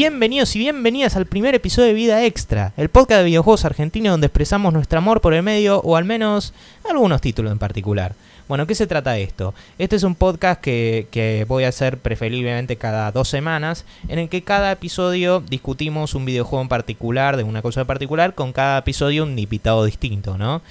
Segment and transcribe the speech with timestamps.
[0.00, 4.28] Bienvenidos y bienvenidas al primer episodio de Vida Extra, el podcast de videojuegos argentino donde
[4.28, 6.54] expresamos nuestro amor por el medio o al menos
[6.88, 8.14] algunos títulos en particular.
[8.48, 9.52] Bueno, ¿qué se trata de esto?
[9.78, 14.42] Este es un podcast que, voy a hacer preferiblemente cada dos semanas, en el que
[14.42, 19.24] cada episodio discutimos un videojuego en particular, de una cosa en particular, con cada episodio
[19.24, 20.62] un invitado distinto, ¿no?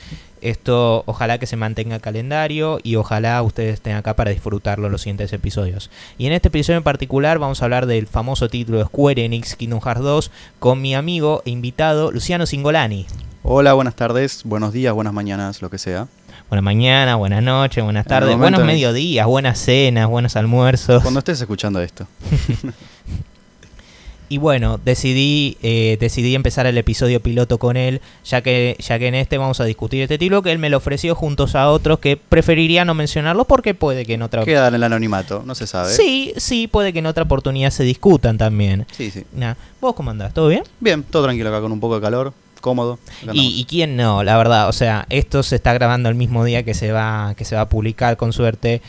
[0.41, 5.01] Esto ojalá que se mantenga el calendario y ojalá ustedes estén acá para disfrutarlo los
[5.01, 5.89] siguientes episodios.
[6.17, 9.55] Y en este episodio en particular vamos a hablar del famoso título de Square Enix
[9.55, 13.05] Kingdom Hearts 2 con mi amigo e invitado Luciano Singolani.
[13.43, 16.07] Hola, buenas tardes, buenos días, buenas mañanas, lo que sea.
[16.49, 21.01] Buenas mañanas, buenas noches, buenas En tardes, buenos en- mediodías, buenas cenas, buenos almuerzos.
[21.03, 22.07] Cuando estés escuchando esto.
[24.29, 29.07] Y bueno, decidí, eh, decidí empezar el episodio piloto con él, ya que, ya que
[29.07, 31.97] en este vamos a discutir este título que él me lo ofreció juntos a otros
[31.97, 35.65] que preferiría no mencionarlo porque puede que en otra Queda en el anonimato, no se
[35.65, 35.91] sabe.
[35.91, 38.85] Sí, sí, puede que en otra oportunidad se discutan también.
[38.91, 39.23] Sí, sí.
[39.33, 40.31] Nah, ¿Vos cómo andás?
[40.31, 40.63] ¿Todo bien?
[40.79, 42.99] Bien, todo tranquilo acá con un poco de calor, cómodo.
[43.33, 46.61] Y, y quién no, la verdad, o sea, esto se está grabando el mismo día
[46.61, 48.83] que se va, que se va a publicar con suerte.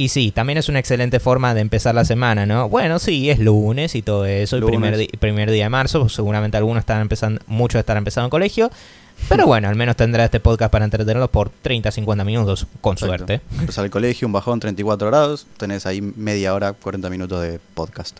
[0.00, 2.70] Y sí, también es una excelente forma de empezar la semana, ¿no?
[2.70, 5.08] Bueno, sí, es lunes y todo eso, el primer, Lunes.
[5.18, 8.70] primer día de marzo, seguramente algunos están empezando, muchos estarán empezando en colegio,
[9.28, 13.16] pero bueno, al menos tendrá este podcast para entretenerlos por 30, 50 minutos, con Exacto.
[13.16, 13.40] suerte.
[13.58, 15.46] Empezar el colegio, un bajón, 34 grados.
[15.56, 18.18] Tenés ahí media hora, 40 minutos de podcast.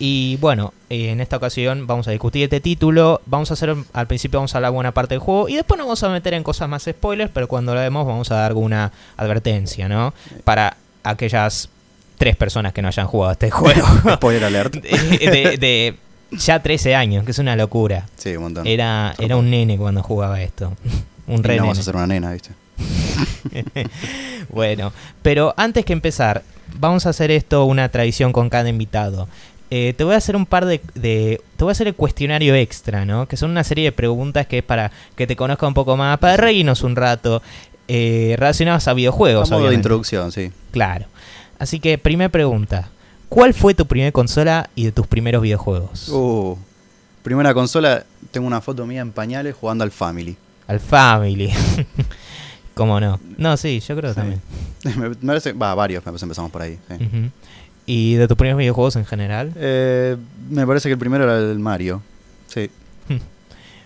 [0.00, 3.20] Y bueno, eh, en esta ocasión vamos a discutir este título.
[3.26, 5.86] Vamos a hacer, al principio vamos a hablar buena parte del juego y después nos
[5.86, 8.92] vamos a meter en cosas más spoilers, pero cuando lo vemos vamos a dar alguna
[9.16, 10.14] advertencia, ¿no?
[10.44, 11.68] Para aquellas
[12.16, 13.86] tres personas que no hayan jugado este juego.
[14.14, 14.74] Spoiler alert.
[14.82, 15.96] de, de- de
[16.32, 18.06] ya 13 años, que es una locura.
[18.16, 18.66] Sí, un montón.
[18.66, 20.72] Era, era un nene cuando jugaba esto.
[21.28, 21.80] Un Y re no vas nene.
[21.80, 22.50] a ser una nena, ¿viste?
[24.48, 26.42] bueno, pero antes que empezar,
[26.78, 29.28] vamos a hacer esto una tradición con cada invitado.
[29.70, 32.54] Eh, te voy a hacer un par de, de- Te voy a hacer el cuestionario
[32.54, 33.28] extra, ¿no?
[33.28, 36.18] Que son una serie de preguntas que es para que te conozca un poco más,
[36.18, 37.42] para reírnos un rato,
[37.88, 40.50] eh, relacionadas a A videojuegos, modo de introducción, sí.
[40.70, 41.04] Claro.
[41.58, 42.88] Así que, primera pregunta.
[43.28, 46.08] ¿Cuál fue tu primera consola y de tus primeros videojuegos?
[46.08, 46.56] Uh,
[47.22, 50.36] primera consola, tengo una foto mía en pañales jugando al Family.
[50.66, 51.52] Al Family.
[52.74, 53.20] ¿Cómo no?
[53.36, 54.16] No, sí, yo creo Sí.
[54.20, 54.40] también.
[54.96, 56.78] me parece, va, varios, empezamos por ahí.
[56.88, 57.30] sí.
[57.90, 59.50] ¿Y de tus primeros videojuegos en general?
[59.56, 60.14] Eh,
[60.50, 62.02] me parece que el primero era el Mario.
[62.46, 62.70] Sí.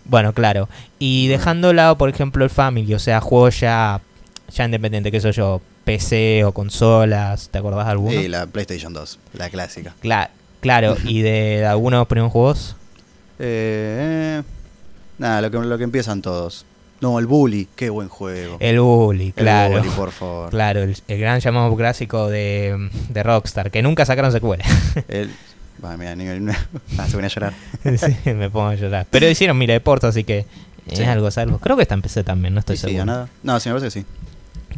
[0.04, 0.68] Bueno, claro.
[0.98, 4.00] Y dejando de lado, por ejemplo, el Family, o sea, juegos ya,
[4.52, 8.20] ya independientes, qué sé yo, PC o consolas, ¿te acordás de alguno?
[8.20, 9.94] Y la PlayStation 2, la clásica.
[10.02, 12.76] Cla- claro, ¿y de, de algunos primeros juegos?
[13.38, 14.42] Eh, eh,
[15.18, 16.64] nada, lo que, lo que empiezan todos.
[17.00, 18.58] No, el Bully, qué buen juego.
[18.60, 19.78] El Bully, El claro.
[19.78, 20.50] Bully, por favor.
[20.50, 24.64] Claro, el, el gran llamado clásico de, de Rockstar, que nunca sacaron secuela.
[25.08, 25.28] El,
[25.84, 27.54] va, mira, ah, se venía a llorar.
[27.98, 29.06] Sí, me pongo a llorar.
[29.10, 30.46] Pero hicieron Mira Deportes, así que
[30.86, 31.02] es Sí.
[31.02, 31.58] algo salvo.
[31.58, 33.02] Creo que está en PC también, no estoy Sí, sí, seguro.
[33.02, 33.28] a nada.
[33.42, 34.06] No, sí, me parece que sí.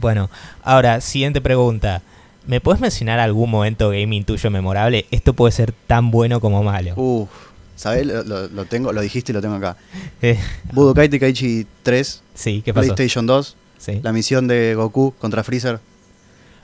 [0.04, 0.28] Bueno,
[0.62, 2.02] ahora, siguiente pregunta.
[2.46, 5.06] ¿Me puedes mencionar algún momento gaming tuyo memorable?
[5.10, 6.92] Esto puede ser tan bueno como malo.
[6.96, 7.30] Uf,
[7.74, 8.04] ¿sabes?
[8.06, 9.78] Lo, lo- lo tengo, lo dijiste y lo tengo acá.
[10.20, 10.38] Eh,
[10.74, 12.88] Budokai Tenkaichi 3, sí, ¿qué pasó?
[12.94, 14.00] PlayStation 2, Sí.
[14.02, 15.80] la misión de Goku contra Freezer.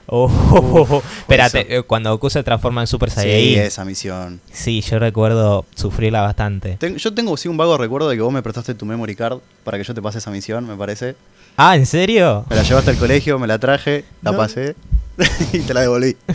[0.05, 1.01] Oh, oh.
[1.21, 3.59] Espérate, eh, cuando Goku se transforma en Super Sí, Saiyajin.
[3.61, 4.39] esa misión.
[4.51, 6.77] Sí, yo recuerdo sufrirla bastante.
[6.77, 9.39] Ten- yo tengo sí un vago recuerdo de que vos me prestaste tu memory card
[9.63, 11.15] para que yo te pase esa misión, me parece.
[11.57, 12.45] Ah, ¿en serio?
[12.49, 14.37] Me la llevaste al colegio, me la traje, la No.
[14.37, 14.75] pasé
[15.53, 16.15] y te la devolví.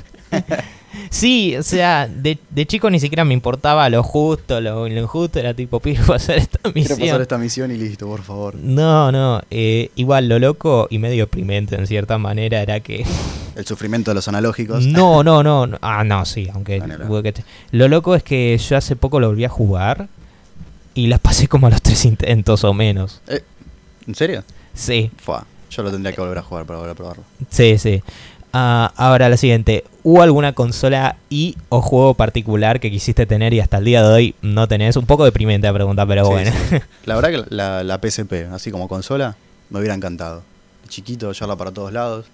[1.11, 5.39] Sí, o sea, de, de chico ni siquiera me importaba lo justo, lo, lo injusto,
[5.39, 6.99] era tipo, pido hacer esta Quiero misión.
[6.99, 8.55] pasar esta misión y listo, por favor.
[8.57, 13.05] No, no, eh, igual lo loco y medio deprimente en cierta manera era que...
[13.55, 14.85] El sufrimiento de los analógicos.
[14.87, 15.79] No, no, no, no.
[15.83, 16.81] Ah, no, sí, aunque...
[16.81, 20.09] Te- Lo loco es que yo hace poco lo volví a jugar
[20.95, 23.21] y la pasé como a los tres intentos o menos.
[23.29, 23.43] Eh,
[24.09, 24.45] ¿En serio?
[24.77, 27.25] Sí, Fua, yo lo tendría que volver a jugar para volver a probarlo.
[27.51, 28.03] sí, sí.
[28.59, 29.85] Ah, ahora la siguiente.
[30.03, 34.09] ¿Hubo alguna consola y o juego particular que quisiste tener y hasta el día de
[34.15, 34.97] hoy no tenés?
[34.97, 36.51] Un poco deprimente la pregunta, pero Sí, bueno.
[36.71, 36.77] sí.
[37.05, 39.37] La verdad que la, la PSP, así como consola,
[39.69, 40.43] me hubiera encantado.
[40.89, 42.27] Chiquito, llevarla para todos lados.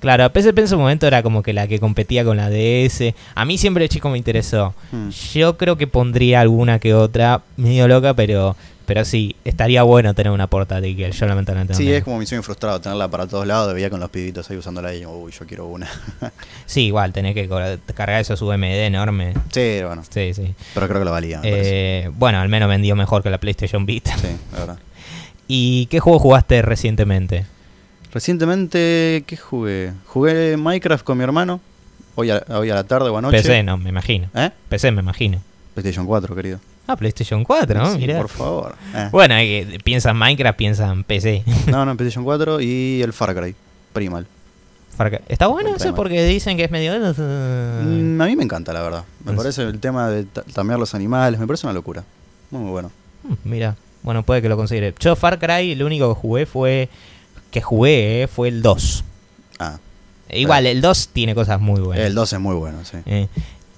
[0.00, 3.14] Claro, PSP en su momento era como que la que competía con la DS.
[3.36, 4.74] A mí siempre de chico me interesó.
[4.90, 5.10] Hmm.
[5.34, 8.56] Yo creo que pondría alguna que otra, medio loca, pero
[8.90, 12.26] pero sí, estaría bueno tener una portátil que yo lamentablemente no Sí, es como mi
[12.26, 15.46] sueño frustrado, tenerla para todos lados, veía con los pibitos ahí usándola y uy, yo
[15.46, 15.88] quiero una.
[16.66, 17.48] Sí, igual, tenés que
[17.94, 19.34] cargar esos UMD enorme.
[19.52, 20.56] sí, bueno, Sí, sí.
[20.74, 21.40] pero creo que lo valía.
[21.44, 24.16] Eh, bueno, al menos vendió mejor que la PlayStation Vita.
[24.18, 24.78] Sí, la verdad.
[25.46, 27.46] ¿Y qué juego jugaste recientemente?
[28.12, 29.92] Recientemente, ¿qué jugué?
[30.06, 31.60] Jugué Minecraft con mi hermano,
[32.16, 33.36] hoy a, hoy a la tarde o anoche.
[33.36, 34.30] PC, no, me imagino.
[34.34, 34.50] ¿Eh?
[34.68, 35.40] PC, me imagino.
[35.74, 36.58] PlayStation 4, querido.
[36.90, 37.92] Ah, PlayStation 4, ¿no?
[37.92, 38.18] Sí, Mirá.
[38.18, 38.74] por favor.
[38.94, 39.08] Eh.
[39.12, 41.44] Bueno, hay que piensan Minecraft, piensan PC.
[41.68, 43.54] No, no, en PlayStation 4 y el Far Cry.
[43.92, 44.26] Primal.
[44.96, 45.20] Far Cry.
[45.28, 45.94] ¿Está bueno tema.
[45.94, 46.92] Porque dicen que es medio...
[46.98, 49.04] Mm, a mí me encanta, la verdad.
[49.24, 52.02] Me parece el tema de tamear los animales, me parece una locura.
[52.50, 52.90] Muy, muy bueno.
[53.22, 54.92] Mm, Mira, bueno, puede que lo considere.
[54.98, 56.88] Yo Far Cry, lo único que jugué fue...
[57.52, 59.04] Que jugué, eh, fue el 2.
[59.60, 59.78] Ah,
[60.32, 62.04] Igual, el 2 tiene cosas muy buenas.
[62.06, 62.96] el 2 es muy bueno, sí.
[63.06, 63.28] Eh,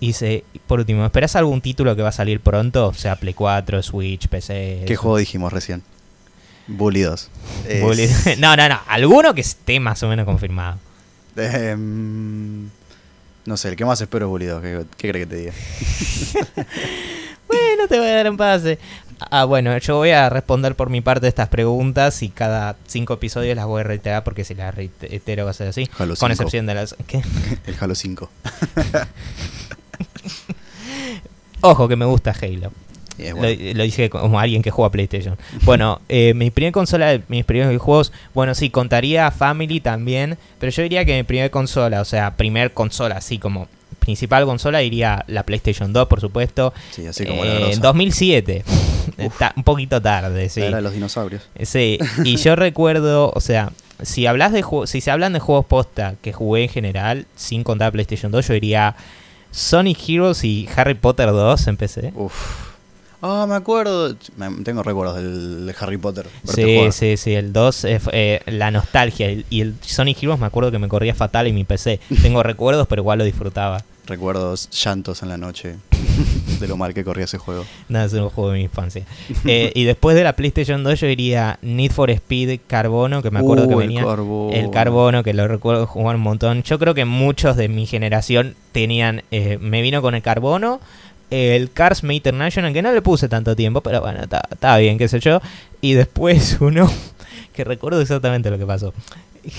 [0.02, 2.88] y se- por último, ¿esperás algún título que va a salir pronto?
[2.88, 4.82] O sea, Play 4, Switch, PC.
[4.86, 5.02] ¿Qué eso.
[5.02, 5.82] juego dijimos recién?
[6.66, 7.28] Bully 2.
[7.68, 8.80] Es- Bully- No, no, no.
[8.88, 10.78] Alguno que esté más o menos confirmado.
[11.36, 12.68] Em,
[13.46, 14.62] no sé, el que más espero es Bully 2.
[14.62, 15.52] ¿Qué, qué crees que te diga?
[17.48, 18.78] Bueno, te voy a dar un pase.
[19.30, 23.54] Ah, bueno, yo voy a responder por mi parte estas preguntas y cada cinco episodios
[23.56, 25.88] las voy a reiterar porque si las reitero va a ser así.
[25.98, 26.32] Halo Con 5.
[26.32, 26.96] excepción de las...
[27.06, 27.22] ¿qué?
[27.66, 28.30] El Halo 5.
[31.60, 32.72] Ojo, que me gusta Halo.
[33.18, 33.34] Lo,
[33.74, 35.36] lo dije como alguien que juega PlayStation.
[35.62, 40.82] Bueno, eh, mi primer consola, mis primeros juegos, bueno, sí, contaría Family también, pero yo
[40.82, 43.68] diría que mi primer consola, o sea, primer consola, así como
[44.00, 46.74] principal consola, diría la PlayStation 2, por supuesto.
[46.90, 47.72] Sí, así como la Eh, grosa.
[47.74, 48.64] en 2007.
[49.18, 49.38] Uf.
[49.38, 50.60] Ta- un poquito tarde, sí.
[50.60, 51.42] La era de los dinosaurios.
[51.62, 53.70] Sí, y yo recuerdo, o sea,
[54.02, 57.92] si hablas de si se hablan de juegos posta que jugué en general, sin contar
[57.92, 58.96] PlayStation 2, yo diría
[59.52, 62.12] Sonic Heroes y Harry Potter 2 en PC.
[62.16, 62.72] Uf.
[63.24, 64.16] Ah, me acuerdo.
[64.64, 66.26] Tengo recuerdos del, de Harry Potter.
[66.44, 69.28] Sí, sí, sí, el 2, eh, eh, la nostalgia.
[69.28, 72.00] el- y el Sonic Heroes me acuerdo que me corría fatal en mi PC.
[72.22, 73.84] Tengo recuerdos, pero igual lo disfrutaba.
[74.06, 75.76] Recuerdos llantos en la noche
[76.60, 77.64] de lo mal que corría ese juego.
[77.88, 79.04] Nada, es un juego de mi infancia.
[79.44, 83.40] Eh, y después de la PlayStation 2 yo diría Need for Speed Carbono, que me
[83.40, 84.04] acuerdo Uh, que el venía...
[84.04, 84.52] Carbono.
[84.52, 86.62] El Carbono, que lo recuerdo jugar un montón.
[86.62, 89.22] Yo creo que muchos de mi generación tenían...
[89.30, 90.80] eh, me vino con el Carbono,
[91.30, 95.08] el Cars Made International, que no le puse tanto tiempo, pero bueno, está bien, qué
[95.08, 95.40] sé yo.
[95.80, 96.90] Y después uno,
[97.54, 98.92] que recuerdo exactamente lo que pasó.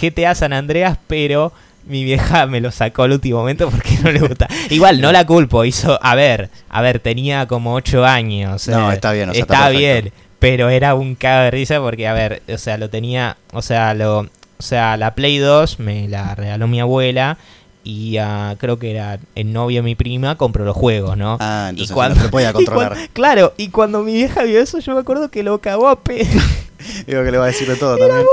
[0.02, 1.52] GTA San Andreas, pero
[1.86, 4.48] mi vieja me lo sacó al último momento porque no le gusta.
[4.70, 6.00] Igual, no la culpo, hizo...
[6.02, 8.68] A ver, a ver, tenía como 8 años.
[8.68, 12.08] No, eh, está bien, o sea, está bien, pero era un cago de risa porque,
[12.08, 14.28] a ver, o sea, lo tenía, o sea, lo, o
[14.60, 17.38] sea, la Play 2 me la regaló mi abuela
[17.84, 21.38] y ah, creo que era el novio de mi prima compró los juegos, ¿no?
[21.40, 22.98] Ah, y entonces cuando, no se podía y controlar.
[23.14, 26.26] claro, y cuando mi vieja vio eso, yo me acuerdo que lo cagó a pe.
[27.08, 28.26] Digo que le va a decir de todo también.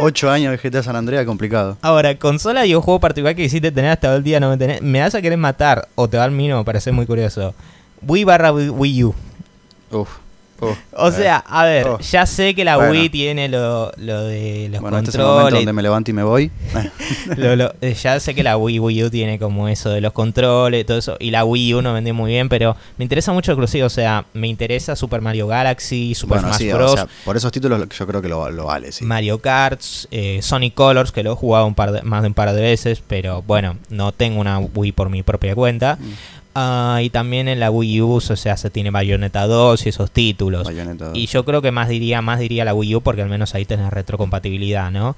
[0.00, 1.76] Ocho años de GTA San Andreas, complicado.
[1.82, 4.82] Ahora, consola y un juego particular que quisiste tener hasta el día no me tenés.
[4.82, 7.54] Me vas a querer matar o te va al mínimo, me parece muy curioso.
[8.06, 9.14] Wii barra Wii U.
[9.90, 10.08] Uf.
[10.92, 11.98] O sea, a ver, Oh.
[12.00, 12.92] ya sé que la Bueno.
[12.92, 15.54] Wii tiene lo, lo de los bueno, este es el momento controles.
[15.60, 16.50] donde me levanto y me voy.
[17.36, 20.12] Lo- lo- eh, ya sé que la Wii, Wii U tiene como eso de los
[20.12, 21.16] controles, todo eso.
[21.20, 23.86] Y la Wii U no vendió muy bien, pero me interesa mucho exclusivo.
[23.86, 26.92] O sea, me interesa Super Mario Galaxy, Super bueno, Smash sí, Bros.
[26.92, 29.04] o sea, por esos títulos yo creo que lo, lo vale, sí.
[29.04, 32.34] Mario Kart, eh, Sonic Colors, que lo he jugado un par de- más de un
[32.34, 35.98] par de veces, pero bueno, no tengo una Wii por mi propia cuenta.
[36.00, 36.12] Mm.
[36.54, 40.10] Ah, y también en la Wii U, o sea, se tiene Bayonetta 2 y esos
[40.10, 40.64] títulos.
[40.64, 41.10] Bayonetta.
[41.14, 43.64] Y yo creo que más diría, más diría la Wii U porque al menos ahí
[43.64, 45.16] tenés retrocompatibilidad, ¿no?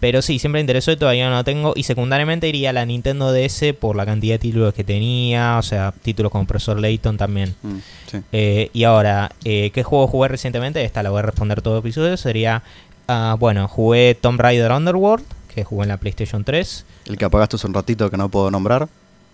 [0.00, 1.72] Pero sí, siempre me interesó y todavía no lo tengo.
[1.76, 5.62] Y secundariamente iría a la Nintendo DS por la cantidad de títulos que tenía, o
[5.62, 7.54] sea, títulos como Profesor Layton también.
[7.62, 7.76] Mm,
[8.10, 8.18] sí.
[8.32, 10.84] Eh, y ahora, eh, ¿qué juego jugué recientemente?
[10.84, 12.16] Esta la voy a responder todo episodio.
[12.16, 12.62] Sería,
[13.08, 15.24] ah, bueno, jugué Tomb Raider Underworld,
[15.54, 16.84] que jugué en la PlayStation 3.
[17.06, 18.88] El que apagaste hace un ratito que no puedo nombrar,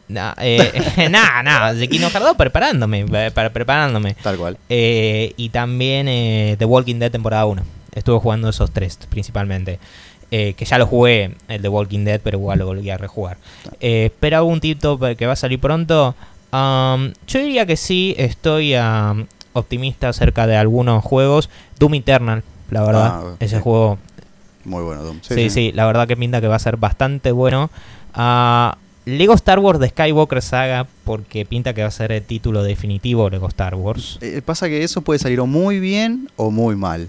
[0.18, 4.14] Nah, eh, nada, nada, de Kingdom Hearts 2 preparándome, eh, para, preparándome.
[4.22, 4.56] tal cual.
[4.70, 7.62] Eh, y también eh, The Walking Dead temporada 1.
[7.94, 9.78] Estuve jugando esos tres principalmente.
[10.30, 13.38] Eh, que ya lo jugué, el de Walking Dead, pero igual lo volví a rejugar.
[13.80, 16.14] Eh, ¿Espera algún título que va a salir pronto?
[16.52, 21.48] Um, yo diría que sí, estoy um, optimista acerca de algunos juegos.
[21.78, 23.06] Doom Eternal, la verdad.
[23.06, 23.62] Ah, ese sí.
[23.62, 23.98] juego
[24.64, 25.20] Muy bueno, Doom.
[25.22, 27.70] Sí, sí, la verdad que pinta que va a ser bastante bueno.
[28.12, 28.76] Ah,
[29.16, 33.30] Lego Star Wars de Skywalker Saga, porque pinta que va a ser el título definitivo
[33.30, 34.18] Lego Star Wars.
[34.20, 37.08] Eh, pasa que eso puede salir o muy bien o muy mal.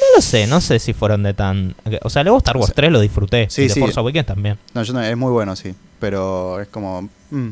[0.00, 1.74] No lo sé, no sé si fueron de tan...
[2.02, 3.46] O sea, Lego Star Wars O sea, 3 lo disfruté.
[3.50, 3.80] sí, y de sí.
[3.80, 4.58] Force Awakens también.
[4.74, 5.74] No, yo no- es muy bueno, sí.
[6.00, 7.08] Pero es como.
[7.30, 7.48] mm,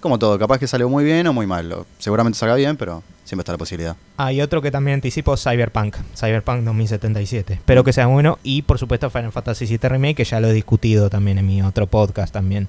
[0.00, 1.74] como todo, capaz que salió muy bien o muy mal.
[1.98, 3.96] Seguramente salga bien, pero siempre está la posibilidad.
[4.16, 5.96] Hay otro que también anticipo, Cyberpunk.
[6.16, 7.54] Cyberpunk 2077.
[7.54, 8.38] Espero que sea bueno.
[8.42, 11.62] Y por supuesto Final Fantasy VII Remake, que ya lo he discutido también en mi
[11.62, 12.68] otro podcast también.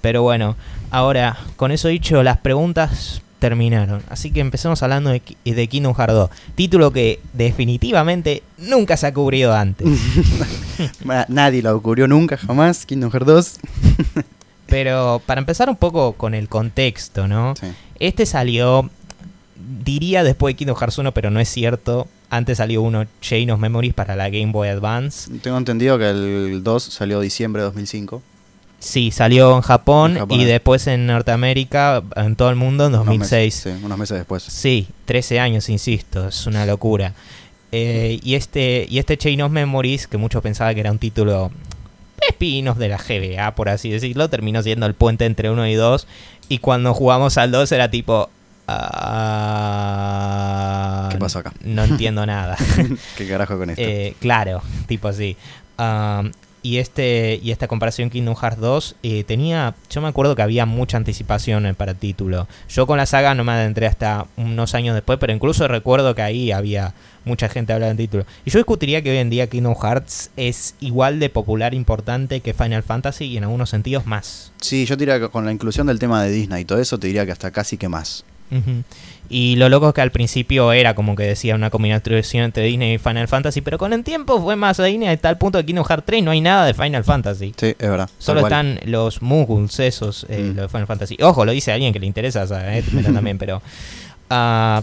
[0.00, 0.56] Pero bueno,
[0.90, 4.02] ahora, con eso dicho, las preguntas terminaron.
[4.08, 6.30] Así que empecemos hablando de, de Kingdom Hearts 2.
[6.54, 9.86] Título que definitivamente nunca se ha cubrido antes.
[11.28, 12.86] Nadie lo ocurrió nunca, jamás.
[12.86, 13.58] Kingdom Hearts 2.
[14.68, 17.54] Pero para empezar un poco con el contexto, ¿no?
[17.56, 17.66] Sí.
[17.98, 18.90] Este salió
[19.84, 22.06] diría después de Kingdom Hearts 1, pero no es cierto.
[22.30, 25.30] Antes salió uno Chain of Memories para la Game Boy Advance.
[25.40, 28.22] Tengo entendido que el 2 salió diciembre de 2005.
[28.80, 30.46] Sí, salió en Japón, En Japón, y eh.
[30.46, 33.30] después en Norteamérica, en todo el mundo, en Unos 2006.
[33.32, 34.42] meses, sí, unos meses después.
[34.42, 37.14] Sí, 13 años, insisto, es una locura.
[37.72, 41.50] Eh, y este y este Chain of Memories, que muchos pensaban que era un título
[42.26, 46.06] espinos de la GBA, por así decirlo, terminó siendo el puente entre 1 y 2.
[46.48, 48.30] Y cuando jugamos al 2 era tipo...
[49.48, 51.52] ah, ¿Qué pasó acá?
[51.62, 52.56] No entiendo nada.
[53.16, 53.82] ¿Qué carajo con esto?
[53.82, 55.36] Eh, claro, tipo así.
[55.76, 56.32] Am,
[56.68, 60.66] y este y esta comparación Kingdom Hearts 2 eh, tenía, yo me acuerdo que había
[60.66, 62.46] mucha anticipación eh, para el título.
[62.68, 66.20] Yo con la saga no me adentré hasta unos años después, pero incluso recuerdo que
[66.20, 66.92] ahí había
[67.24, 68.26] mucha gente hablando del título.
[68.44, 72.52] Y yo discutiría que hoy en día Kingdom Hearts es igual de popular, importante que
[72.52, 74.52] Final Fantasy y en algunos sentidos más.
[74.60, 77.06] Sí, yo diría que con la inclusión del tema de Disney y todo eso, te
[77.06, 78.24] diría que hasta casi que más.
[79.30, 82.94] Y lo loco es que al principio era como que decía una combinación entre Disney
[82.94, 85.66] y Final Fantasy, pero con el tiempo fue más a Disney hasta el punto de
[85.66, 87.52] Kingdom Hearts 3 no hay nada de Final Fantasy.
[87.56, 88.08] Sí, es verdad.
[88.18, 90.56] Solo están los Muguls, esos, eh, Mm.
[90.56, 91.18] los de Final Fantasy.
[91.20, 93.60] Ojo, lo dice alguien que le interesa, eh, también, pero...
[94.30, 94.82] ah,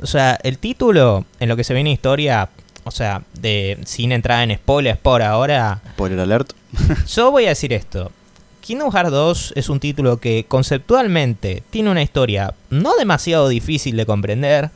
[0.00, 2.48] o sea, el título, en lo que se ve en historia,
[2.84, 6.52] o sea, de sin entrar en spoilers por ahora, Spoiler alert.
[7.08, 8.12] yo voy a decir esto.
[8.68, 14.04] Kingdom Hearts 2 es un título que conceptualmente tiene una historia no demasiado difícil de
[14.04, 14.68] comprender,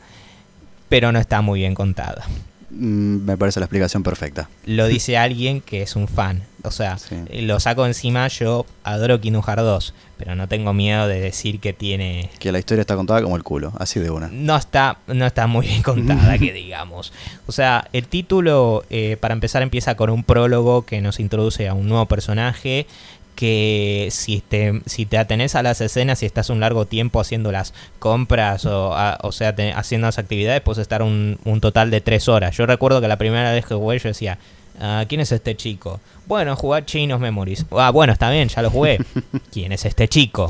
[0.89, 2.25] pero no está muy bien contada.
[2.71, 4.49] Mm, me parece la explicación perfecta.
[4.65, 6.43] Lo dice alguien que es un fan.
[6.65, 7.17] O sea, Sí.
[7.29, 11.61] eh, lo saco encima, yo adoro Kingdom Hearts 2, pero no tengo miedo de decir
[11.61, 12.31] que tiene...
[12.39, 14.29] Que la historia está contada como el culo, así de una.
[14.29, 17.13] No está, no está muy bien contada, que digamos.
[17.47, 21.75] O sea, el título, eh, para empezar, empieza con un prólogo que nos introduce a
[21.75, 22.87] un nuevo personaje
[23.35, 27.51] que si te, si te atenés a las escenas y estás un largo tiempo haciendo
[27.53, 32.01] las compras o, a- o sea, haciendo las actividades, puedes estar un, un total de
[32.01, 32.57] tres horas.
[32.57, 34.39] Yo recuerdo que la primera vez que jugué yo decía,
[34.85, 36.01] "Ah, ¿quién es este chico?
[36.27, 37.67] Bueno, jugar Chain of Memories.
[37.71, 38.99] Ah, bueno, está bien, ya lo jugué.
[39.53, 40.49] ¿Quién es este chico?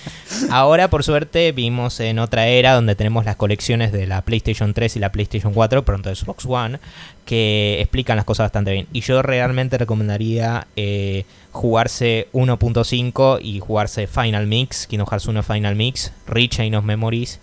[0.50, 4.96] Ahora, por suerte, vimos en otra era donde tenemos las colecciones de la PlayStation 3
[4.96, 6.78] y la PlayStation 4, pronto Xbox One,
[7.26, 8.86] que explican las cosas bastante bien.
[8.92, 15.76] Y yo realmente recomendaría eh, jugarse 1.5 y jugarse Final Mix, Kingdom Hearts 1 Final
[15.76, 17.38] Mix, Rich Chain of Memories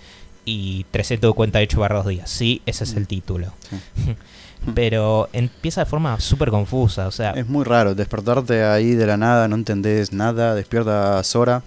[0.46, 2.30] y 358 barra 2 días.
[2.30, 3.54] Sí, ese es el título.
[3.70, 4.16] Sí.
[4.76, 7.32] Pero empieza de forma súper confusa, o sea...
[7.32, 11.64] Es muy raro, despertarte ahí de la nada, no entendés nada, despierta Sora.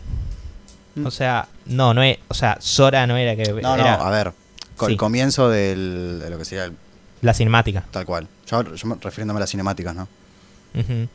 [1.05, 4.33] O sea, no, no es, o sea, Sora no era que No, no, a ver,
[4.77, 4.93] con Sí.
[4.93, 6.77] el comienzo del, de lo que sería el-
[7.21, 7.83] la cinemática.
[7.91, 8.29] tal cual.
[8.47, 10.07] Yo, yo me- refiriéndome a las cinemáticas, ¿no?
[10.79, 11.09] Ujú.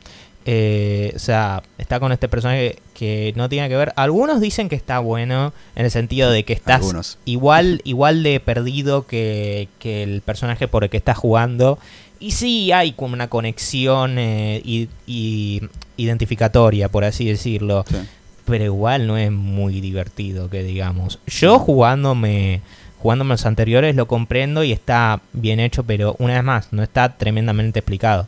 [0.46, 3.92] Eh, o sea, está con este personaje que no tiene que ver.
[3.96, 7.18] Algunos dicen que está bueno en el sentido de que estás Algunos.
[7.24, 11.78] igual, igual de perdido que, que el personaje por el que estás jugando.
[12.18, 15.62] Y sí hay como una conexión eh, y, y
[15.96, 17.84] identificatoria, por así decirlo.
[17.88, 17.96] Sí.
[18.44, 21.18] pero igual no es muy divertido que digamos.
[21.26, 22.62] Yo jugándome
[23.00, 27.16] jugándome los anteriores lo comprendo y está bien hecho, pero una vez más, no está
[27.16, 28.26] tremendamente explicado.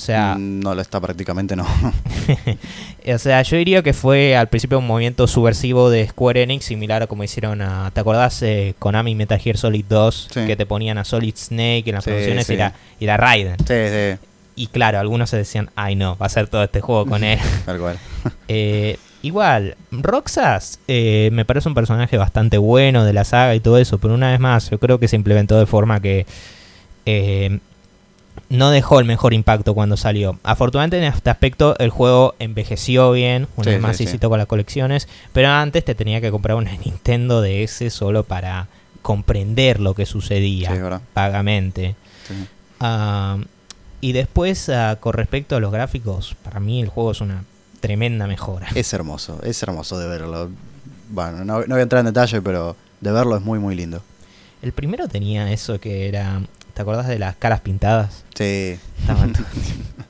[0.00, 1.66] O sea, Mm, No lo está prácticamente, no.
[3.14, 7.02] o sea, yo diría que fue al principio un movimiento subversivo de Square Enix, similar
[7.02, 8.40] a como hicieron a, ¿te acordás?
[8.42, 10.46] Eh, Konami Metal Gear Solid 2, Sí.
[10.46, 12.54] que te ponían a Solid Snake en las Sí, producciones sí.
[12.54, 13.56] y la, y la Raiden.
[13.58, 14.18] sí, sí,
[14.54, 17.38] Y claro, algunos se decían, ay no, va a ser todo este juego con él.
[17.66, 17.98] tal cual.
[18.48, 23.78] Eh, igual, Roxas eh, me parece un personaje bastante bueno de la saga y todo
[23.78, 26.24] eso, pero una vez más, yo creo que se implementó de forma que
[27.06, 27.58] eh,
[28.48, 30.38] no dejó el mejor impacto cuando salió.
[30.42, 34.46] Afortunadamente en este aspecto el juego envejeció bien, una Sí, vez más sí, con las
[34.46, 38.68] colecciones, pero antes te tenía que comprar una Nintendo DS solo para
[39.02, 41.94] comprender lo que sucedía vagamente.
[42.26, 42.34] Sí.
[42.80, 43.38] Ah,
[44.00, 47.44] y después, ah, con respecto a los gráficos, para mí el juego es una
[47.80, 48.68] tremenda mejora.
[48.74, 50.50] Es hermoso, es hermoso de verlo.
[51.10, 54.02] Bueno, no, no voy a entrar en detalle, pero de verlo es muy, muy lindo.
[54.60, 56.40] El primero tenía eso que era.
[56.78, 58.22] ¿Te acordás de las caras pintadas?
[58.36, 60.04] Sí, Estaban todo el tiempo-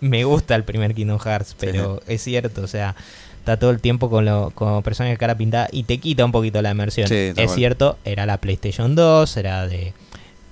[0.00, 2.96] Me gusta el primer Kingdom Hearts, pero es cierto, o sea,
[3.38, 6.32] está todo el tiempo con, lo, con personajes de cara pintada y te quita un
[6.32, 7.06] poquito la inmersión.
[7.06, 9.94] Sí, es cierto, era la PlayStation 2, era de.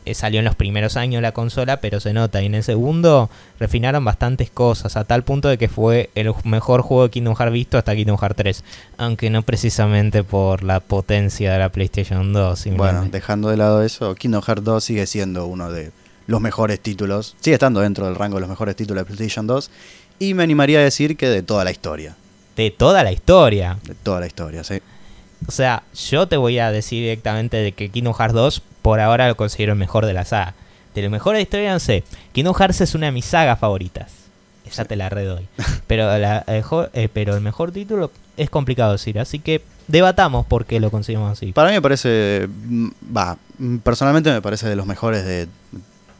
[0.06, 2.40] Eh, Salió en los primeros años la consola, pero se nota.
[2.42, 3.28] Y en el segundo
[3.60, 7.52] refinaron bastantes cosas, a tal punto de que fue el mejor juego de Kingdom Hearts
[7.52, 8.64] visto hasta Kingdom Hearts 3.
[8.98, 12.66] Aunque no precisamente por la potencia de la PlayStation 2.
[12.76, 15.90] bueno, dejando de lado eso, Kingdom Hearts 2 sigue siendo uno de
[16.26, 17.36] los mejores títulos.
[17.40, 19.70] Sigue estando dentro del rango de los mejores títulos de PlayStation 2.
[20.18, 22.16] Y me animaría a decir que de toda la historia.
[22.56, 23.78] de toda la historia.
[23.84, 24.80] De toda la historia, sí.
[25.46, 29.28] O sea, yo te voy a decir directamente de que Kingdom Hearts 2 por ahora
[29.28, 30.54] lo considero el mejor de la saga.
[30.94, 32.04] De lo mejor de la historia no sé.
[32.32, 34.10] Kingdom Hearts es una de mis sagas favoritas.
[34.64, 35.46] Esa te la redoy.
[35.86, 39.18] Pero, la, jo- eh, pero el mejor título es complicado decir.
[39.20, 41.52] Así que debatamos por qué lo consideramos así.
[41.52, 42.48] Para mí me parece.
[43.16, 43.38] Va,
[43.84, 45.46] personalmente me parece de los mejores de,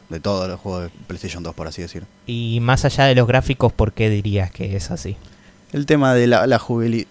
[0.08, 2.04] de todos los juegos de PlayStation 2, por así decir.
[2.28, 5.16] Y más allá de los gráficos, ¿por qué dirías que es así?
[5.73, 6.61] El tema de la, la,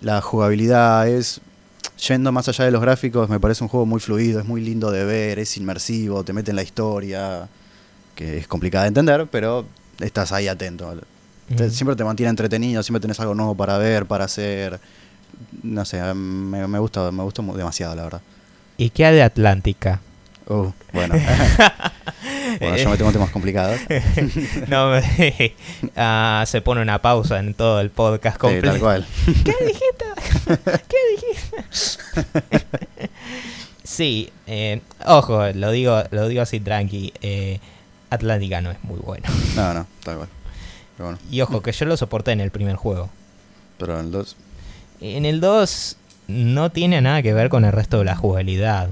[0.02, 1.42] la jugabilidad es.
[2.08, 4.92] Yendo más allá de los gráficos, me parece un juego muy fluido, es muy lindo
[4.92, 7.48] de ver, es inmersivo, te mete en la historia,
[8.16, 9.66] que es complicada de entender, pero
[10.00, 10.94] estás ahí atento.
[11.56, 11.70] Te-.
[11.70, 14.80] Siempre te mantiene entretenido, siempre tenés algo nuevo para ver, para hacer.
[15.64, 18.22] No sé, me, me gusta, me gustó mu- demasiado, la verdad.
[18.78, 20.02] ¿Y qué hay de Atlántica?
[20.48, 21.16] Uh, bueno.
[22.60, 23.80] bueno, yo me tengo temas complicados.
[24.68, 25.56] no, me-
[25.96, 28.70] ah, se pone una pausa en todo el podcast Sí, completo.
[28.72, 29.06] tal cual.
[29.26, 30.06] ¿Qué dijiste?
[30.88, 33.10] ¿Qué dijiste?
[33.84, 37.14] sí, eh, ojo, lo digo, lo digo así tranqui.
[37.22, 37.60] eh,
[38.10, 39.26] Atlántica no es muy bueno.
[39.56, 40.30] No, no, tal cual.
[40.96, 43.10] Pero bueno, Y ojo, que yo lo soporté en el primer juego.
[43.78, 44.36] pero en el 2.
[45.02, 45.98] En el 2
[46.28, 48.92] no tiene nada que ver con el resto de la jugabilidad.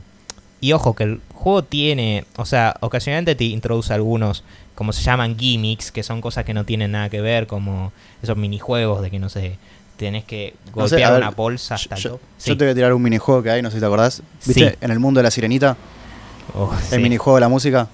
[0.64, 5.38] Y ojo, que el juego tiene, o sea, ocasionalmente te introduce algunos, como se llaman
[5.38, 7.92] gimmicks, que son cosas que no tienen nada que ver, como
[8.22, 9.58] esos minijuegos de que no sé,
[9.98, 12.20] tenés que No sé, golpear ver, una bolsa hasta el Yo, top.
[12.46, 14.24] yo te voy a tirar un minijuego que hay, no sé si te acordás.
[14.46, 14.70] ¿Viste?
[14.70, 14.76] Sí.
[14.80, 15.76] En el mundo de la sirenita,
[16.56, 16.96] Oh, sí.
[16.96, 17.90] el minijuego de la música.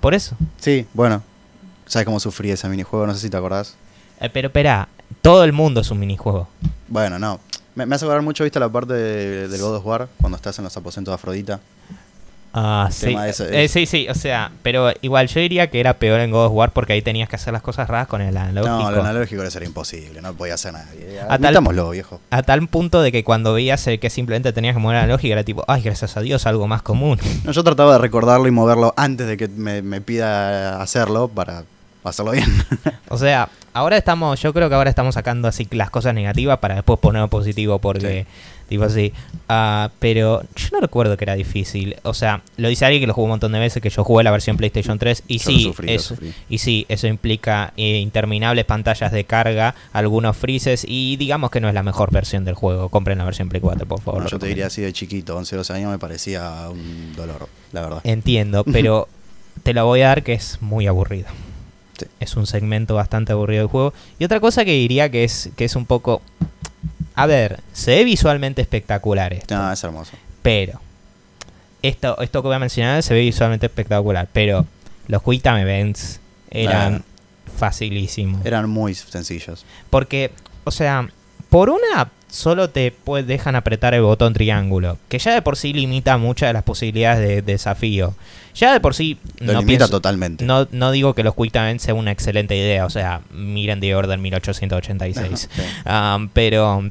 [0.00, 0.34] Por eso.
[0.58, 1.22] Sí, bueno.
[1.84, 3.06] ¿Sabes cómo sufrí ese minijuego?
[3.06, 3.76] No sé si te acordás.
[4.20, 4.88] Eh, pero espera,
[5.20, 6.48] todo el mundo es un minijuego.
[6.88, 7.40] Bueno, no.
[7.74, 10.08] Me, me hace acordar mucho, ¿viste la parte de- del God of War?
[10.20, 11.60] Cuando estás en los aposentos de Afrodita.
[12.52, 13.14] Ah, sí.
[13.52, 16.52] Eh, sí, sí, o sea, pero igual yo diría que era peor en God of
[16.52, 18.76] War porque ahí tenías que hacer las cosas raras con el analógico.
[18.76, 21.20] No, lo analógico era imposible, no podía hacer nadie.
[21.20, 22.20] A tal- Admitámoslo, viejo.
[22.30, 25.34] A tal punto de que cuando veías el que simplemente tenías que mover la lógica
[25.34, 27.20] era tipo, ay, gracias a Dios, algo más común.
[27.44, 31.62] No, yo trataba de recordarlo y moverlo antes de que me, me pida hacerlo para
[32.04, 32.46] hacerlo bien.
[33.12, 36.76] O sea, ahora estamos, yo creo que ahora estamos sacando así las cosas negativas para
[36.76, 38.24] después poner positivo porque,
[38.68, 39.12] tipo así.
[39.48, 41.96] Ah, pero yo no recuerdo que era difícil.
[42.04, 44.22] O sea, lo dice alguien que lo jugó un montón de veces, que yo jugué
[44.22, 46.16] la versión PlayStation 3 y Yo sí, sufrí, eso,
[46.48, 51.68] y sí, eso implica eh, interminables pantallas de carga, algunos freezes y digamos que no
[51.68, 52.90] es la mejor versión del juego.
[52.90, 54.22] Compren la versión Play 4, por favor.
[54.22, 57.80] No, yo te diría así de chiquito, 11, 12 años me parecía un dolor, la
[57.80, 58.00] verdad.
[58.04, 59.08] Entiendo, pero
[59.64, 61.26] te lo voy a dar que es muy aburrido.
[62.00, 62.06] Sí.
[62.20, 63.94] Es un segmento bastante aburrido del juego.
[64.18, 66.22] Y otra cosa que diría que es, que es un poco...
[67.14, 69.56] A ver, se ve visualmente espectacular esto.
[69.56, 70.12] No, es hermoso.
[70.42, 70.80] Pero...
[71.82, 74.28] Esto, esto que voy a mencionar se ve visualmente espectacular.
[74.32, 74.66] Pero
[75.06, 77.04] los Quick Time Events eran
[77.56, 78.44] facilísimos.
[78.44, 79.64] Eran muy sencillos.
[79.88, 80.30] Porque,
[80.64, 81.08] o sea,
[81.48, 85.72] por una solo te pues, dejan apretar el botón triángulo, que ya de por sí
[85.72, 88.14] limita muchas de las posibilidades de, de desafío.
[88.54, 90.44] Ya de por sí Lo no limita pienso- totalmente.
[90.44, 93.94] no, no digo que los Quick Time sea una excelente idea, o sea, miren The
[93.94, 95.48] Order 1886.
[95.52, 95.62] Sí.
[95.88, 96.90] Um, pero,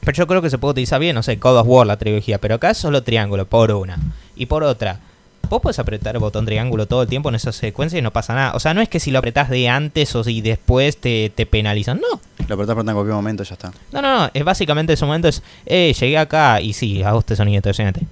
[0.00, 2.38] pero yo creo que se puede utilizar bien, no sé, God of War, la trilogía,
[2.38, 3.98] pero acá es solo triángulo, por una.
[4.36, 5.00] Y por otra,
[5.48, 8.34] vos puedes apretar el botón triángulo todo el tiempo en esa secuencia y no pasa
[8.34, 8.52] nada.
[8.54, 11.46] O sea, no es que si lo apretás de antes o si después te, te
[11.46, 12.20] penalizan, no.
[12.46, 13.72] Lo apretás apretás en cualquier momento y ya está.
[13.92, 17.36] No, no, no, es básicamente ese momento es, eh, llegué acá y sí, hago este
[17.36, 18.02] sonido impresionante.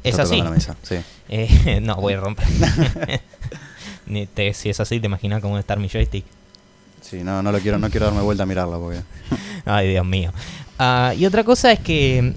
[0.04, 0.40] es así.
[0.42, 0.96] la mesa, sí.
[1.28, 2.46] Eh, no, voy a romper.
[4.06, 6.24] Ni te- si es así, te imaginas cómo debe estar mi joystick.
[7.00, 9.00] Sí, no, no lo quiero, no quiero darme vuelta a mirarlo porque.
[9.64, 10.32] Ay, Dios mío.
[10.78, 12.34] Ah, y otra cosa es que,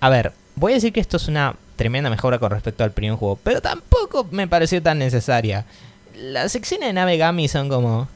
[0.00, 3.16] a ver, voy a decir que esto es una tremenda mejora con respecto al primer
[3.18, 5.64] juego, pero tampoco me pareció tan necesaria.
[6.16, 8.08] Las secciones de nave Gami son como...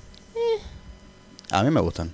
[1.51, 2.11] A mí me gustan.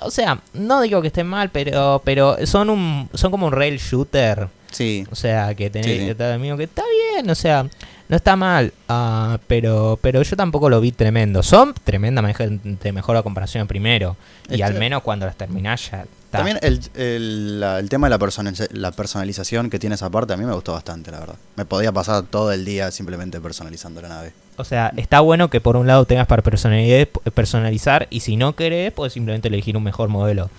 [0.00, 3.78] O sea, no digo que estén mal, pero pero son un son como un rail
[3.78, 4.48] shooter.
[4.70, 6.14] Sí, O sea, que tenés Sí, sí.
[6.14, 6.82] que amigo que está
[7.14, 7.66] bien, o sea,
[8.08, 11.42] no está mal, ah, pero pero yo tampoco lo vi tremendo.
[11.42, 14.16] Son tremenda mejo- de mejor a comparación al primero.
[14.48, 16.04] Y Este- al menos cuando las terminás ya
[16.38, 20.32] También el, el- la- el tema de la, personaliza- la personalización que tiene esa parte
[20.32, 21.36] a mí me gustó bastante, la verdad.
[21.56, 24.32] Me podía pasar todo el día simplemente personalizando la nave.
[24.56, 28.54] O sea, está bueno que por un lado tengas para personali- personalizar y si no
[28.56, 30.50] querés, puedes simplemente elegir un mejor modelo.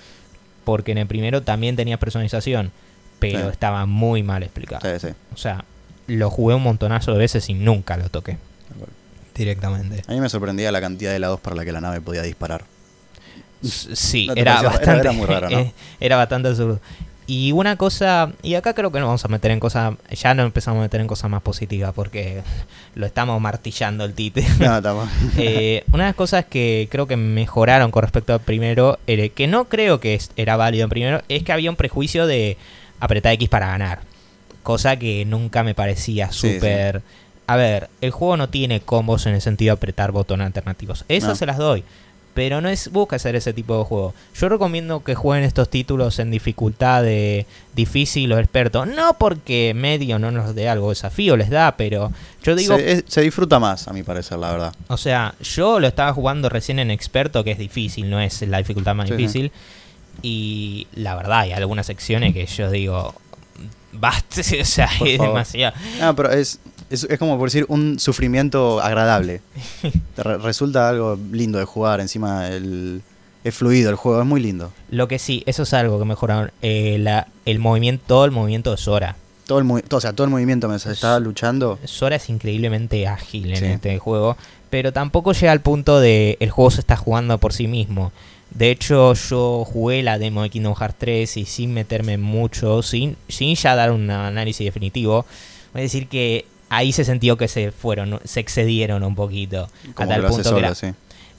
[0.65, 2.71] Porque en el primero también tenías personalización,
[3.19, 3.47] pero Sí.
[3.51, 4.81] estaba muy mal explicado.
[4.99, 5.13] Sí, sí.
[5.33, 5.65] O sea,
[6.07, 8.37] lo jugué un montonazo de veces y nunca lo toqué
[9.35, 10.03] directamente.
[10.07, 12.63] A mí me sorprendía la cantidad de lados para la que la nave podía disparar.
[13.63, 14.69] Sí, ¿No te era pareció?
[14.69, 15.59] Bastante era muy raro, ¿no?
[15.59, 16.79] eh, era bastante absurdo.
[17.25, 20.43] Y una cosa, y acá creo que nos vamos a meter en cosas, ya no
[20.43, 22.41] empezamos a meter en cosas más positivas porque
[22.95, 24.45] lo estamos martillando el tite.
[24.59, 25.07] No, estamos.
[25.37, 29.47] Eh, una de las cosas que creo que mejoraron con respecto al primero, eh, que
[29.47, 32.57] no creo que era válido en primero, es que había un prejuicio de
[32.99, 34.01] apretar X para ganar.
[34.61, 37.01] Cosa que nunca me parecía Sí, súper...
[37.47, 41.03] A ver, el juego no tiene combos en el sentido de apretar botones alternativos.
[41.09, 41.35] Esas No.
[41.35, 41.83] se las doy.
[42.33, 44.13] Pero no es busca hacer ese tipo de juego.
[44.39, 48.87] Yo recomiendo que jueguen estos títulos en dificultad de difícil o experto.
[48.87, 52.11] No porque medio no nos dé algo desafío, les da, pero
[52.43, 54.73] yo digo, se, es- se disfruta más, a mi parecer, la verdad.
[54.87, 58.57] o sea, yo lo estaba jugando recién en experto, que es difícil, no es la
[58.57, 59.17] dificultad más Sí, sí.
[59.17, 59.51] difícil.
[60.21, 63.13] Y la verdad, hay algunas secciones que yo digo,
[63.93, 65.33] basta, o sea, Por es favor.
[65.33, 65.75] demasiado.
[66.01, 66.59] Ah, pero es,
[66.93, 69.41] es, es como por decir un sufrimiento agradable.
[70.17, 73.01] Re- resulta algo lindo de jugar, encima el,
[73.43, 74.71] es fluido el juego, es muy lindo.
[74.89, 76.51] Lo que sí, eso es algo que mejoraron.
[76.61, 79.15] eh, la- el movimiento, todo el movimiento de Sora.
[79.45, 81.77] Todo el, todo, o sea, todo el movimiento mientras estaba luchando.
[81.83, 84.37] Sora es increíblemente ágil en este juego,
[84.69, 88.13] pero tampoco llega al punto de el juego se está jugando por sí mismo.
[88.51, 93.17] De hecho, yo jugué la demo de Kingdom Hearts 3 y sin meterme mucho, sin,
[93.27, 95.25] sin ya dar un análisis definitivo,
[95.73, 96.45] voy a decir que
[96.75, 99.67] ahí se sintió que se fueron, se excedieron un poquito.
[99.95, 100.87] Como a que tal hace punto que solo, era- sí.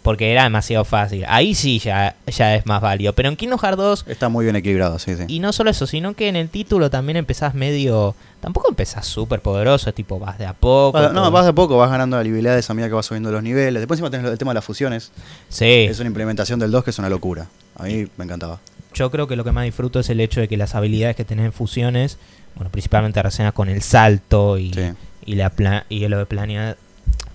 [0.02, 1.24] porque era demasiado fácil.
[1.28, 3.14] Ahí sí ya, ya es más válido.
[3.14, 5.24] Pero en Kingdom Hearts 2 Está muy bien equilibrado, sí, sí.
[5.28, 8.14] y no solo eso, sino que en el título también empezás medio.
[8.40, 10.98] Tampoco empezás súper poderoso, es tipo vas de a poco.
[10.98, 13.42] Vas- no, vas de a poco, vas ganando habilidades a medida que vas subiendo los
[13.42, 13.80] niveles.
[13.80, 15.10] Después encima tenés el tema de las fusiones.
[15.48, 17.46] Sí, Es una implementación del 2 que es una locura.
[17.76, 18.60] A mí me encantaba.
[18.92, 21.24] yo creo que lo que más disfruto es el hecho de que las habilidades que
[21.24, 22.16] tenés en fusiones,
[22.54, 24.82] bueno, principalmente relacionadas con el salto y, Sí.
[25.26, 26.76] Y, la pla- y lo de planear.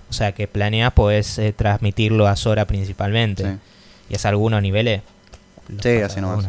[0.08, 3.44] O sea, que planeas, podés eh, transmitirlo a Sora principalmente.
[3.44, 3.58] Sí.
[4.10, 5.02] Y es algunos niveles.
[5.82, 6.46] Sí, así nomás.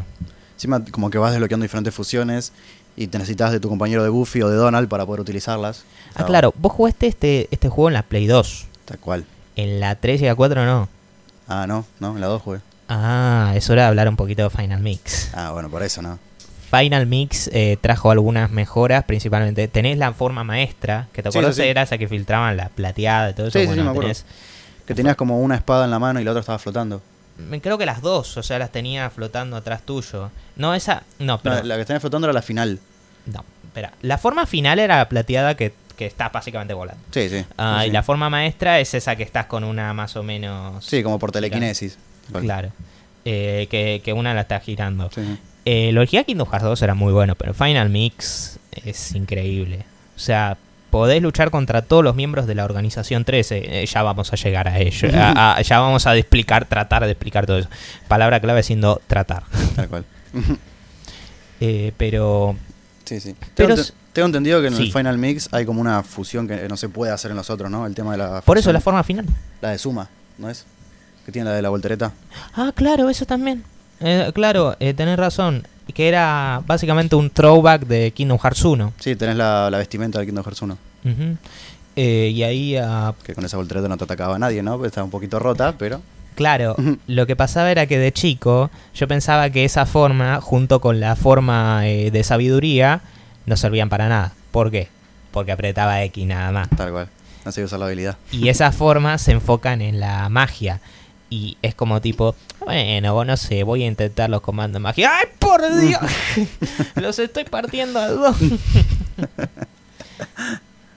[0.56, 2.54] Encima como que vas desbloqueando diferentes fusiones
[2.96, 5.86] y te necesitas de tu compañero de Goofy o de Donald para poder utilizarlas.
[6.16, 8.66] Ah, claro, vos jugaste este, este juego en la Play 2.
[8.86, 9.26] Tal cual.
[9.56, 10.90] En la 3 y la 4 no.
[11.48, 12.60] Ah, no, no, en la 2 jugué.
[12.90, 15.30] Ah, es hora de hablar un poquito de Final Mix.
[15.34, 16.20] Ah, bueno, por eso, ¿no?
[16.72, 21.64] Final Mix eh, trajo algunas mejoras, principalmente tenés la forma maestra, que te acuerdas sí,
[21.64, 21.68] sí.
[21.68, 23.60] era esa que filtraban la plateada y todo eso.
[23.60, 24.10] Sí, bueno, me acuerdo.
[24.10, 24.24] tenés-
[24.86, 27.02] Que tenías como una espada en la mano y la otra estaba flotando.
[27.62, 30.32] creo que las dos, o sea, las tenía flotando atrás tuyo.
[30.56, 32.80] No, esa, no, pero, No, la que tenía flotando era la final.
[33.26, 33.92] no, espera.
[34.02, 37.04] La forma final era la plateada que, que está básicamente volando.
[37.12, 37.40] Sí, sí.
[37.40, 37.88] Sí.
[37.88, 40.86] y la forma maestra es esa que estás con una más o menos...
[40.86, 41.98] Sí, como por telequinesis.
[42.40, 42.70] Claro.
[43.26, 45.10] Eh, que, que una la está girando.
[45.14, 45.22] Sí,
[45.66, 45.72] sí.
[45.72, 49.86] Eh, lo original Kingdom Hearts 2 era muy bueno, pero Final Mix es increíble.
[50.16, 50.58] O sea,
[50.90, 53.82] podés luchar contra todos los miembros de la organización 13.
[53.82, 55.10] Eh, ya vamos a llegar a ello.
[55.14, 57.70] A- a- ya vamos a explicar, tratar de explicar todo eso.
[58.08, 59.44] Palabra clave siendo tratar.
[59.76, 60.06] Tal cual.
[61.64, 62.56] Eh, pero
[63.06, 63.36] Sí, sí.
[63.56, 63.76] Pero
[64.14, 64.84] tengo, entendido que en sí.
[64.84, 67.70] el Final Mix hay como una fusión que no se puede hacer en los otros,
[67.70, 67.86] ¿no?
[67.86, 69.26] El tema de la por eso la forma final.
[69.62, 70.66] La de Suma, ¿no es?
[71.26, 72.14] Que tiene la de la voltereta.
[72.56, 73.64] Ah, claro, eso también.
[74.02, 75.68] Eh, claro, eh, tenés razón.
[75.94, 78.94] Que era básicamente un throwback de Kingdom Hearts 1.
[79.00, 80.78] Sí, tenés la, la vestimenta del Kingdom Hearts 1.
[81.06, 81.38] Ujú.
[81.96, 84.74] Eh, y ahí ah, Que con esa voltereta no te atacaba nadie, ¿no?
[84.76, 86.02] Porque estaba un poquito rota, pero...
[86.36, 86.98] Claro, Ujú.
[87.08, 91.16] lo que pasaba era que de chico yo pensaba que esa forma, junto con la
[91.18, 93.02] forma eh, de sabiduría,
[93.46, 94.32] no servían para nada.
[94.52, 94.88] ¿Por qué?
[95.32, 96.70] Porque apretaba X nada más.
[96.70, 97.10] Tal cual.
[97.44, 98.18] No sé usar la habilidad.
[98.32, 100.80] Y esas formas se enfocan en la magia.
[101.32, 105.12] Y es como tipo, bueno, vos no sé, voy a intentar los comandos magia.
[105.18, 106.00] ¡Ay, por Dios!
[106.96, 108.36] los estoy partiendo a dos.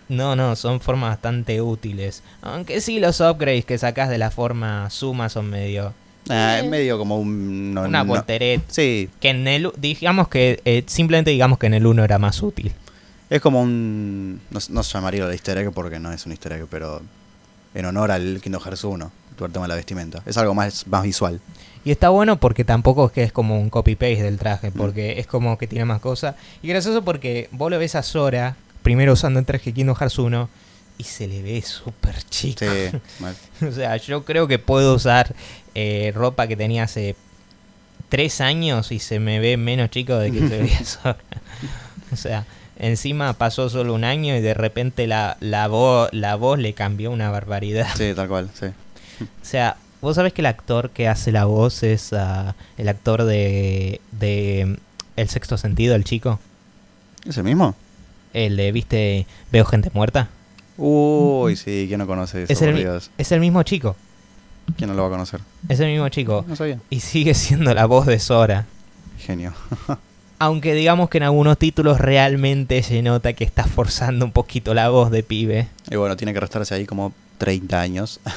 [0.08, 2.22] No, no, son formas bastante útiles.
[2.42, 5.94] Aunque sí los upgrades que sacás de la forma suma son medio...
[6.28, 6.60] Ah, Eh.
[6.64, 7.72] es medio como un...
[7.72, 8.64] no- una no- voltereta.
[8.68, 9.70] Sí, Que en el...
[9.76, 10.60] Digamos que...
[10.64, 12.72] eh, simplemente digamos que en el 1 era más útil.
[13.30, 14.40] es como un...
[14.50, 17.00] No, no se llamaría el easter egg porque no es un easter egg, pero
[17.74, 20.22] en honor al Kingdom Hearts 1, tu tema de la vestimenta.
[20.26, 21.40] Es algo más, más visual.
[21.84, 25.26] Y está bueno porque tampoco es que es como un copy-paste del traje, porque es
[25.26, 26.34] como que tiene más cosas.
[26.62, 30.48] Y gracioso porque vos lo ves a Sora, primero usando el traje Kingdom Hearts 1,
[30.96, 32.64] y se le ve súper chico.
[32.64, 35.34] Sí, o sea, yo creo que puedo usar
[35.74, 37.16] eh, ropa que tenía hace
[38.08, 41.16] tres años y se me ve menos chico de que se veía Sora.
[42.12, 42.46] o sea,
[42.78, 47.10] encima pasó solo un año y de repente la, la, vo- la voz le cambió
[47.10, 47.88] una barbaridad.
[47.96, 48.66] sí, tal cual, sí.
[49.20, 53.24] O sea, vos sabés que el actor que hace la voz es ah, el actor
[53.24, 54.74] de, de mm,
[55.16, 56.38] El Sexto Sentido, el chico.
[57.26, 57.74] ¿Es el mismo?
[58.32, 60.28] El de, viste, Veo Gente Muerta.
[60.76, 62.52] Uy, sí, ¿quién no conoce eso?
[62.52, 63.96] Es el, es el mismo chico.
[64.76, 65.40] ¿Quién no lo va a conocer?
[65.68, 66.44] Es el mismo chico.
[66.48, 66.80] No sabía.
[66.90, 68.66] Y sigue siendo la voz de Sora.
[69.18, 69.52] Genio.
[70.38, 74.88] Aunque digamos que en algunos títulos realmente se nota que está forzando un poquito la
[74.88, 75.68] voz de pibe.
[75.90, 78.20] Y bueno, tiene que restarse ahí como 30 años.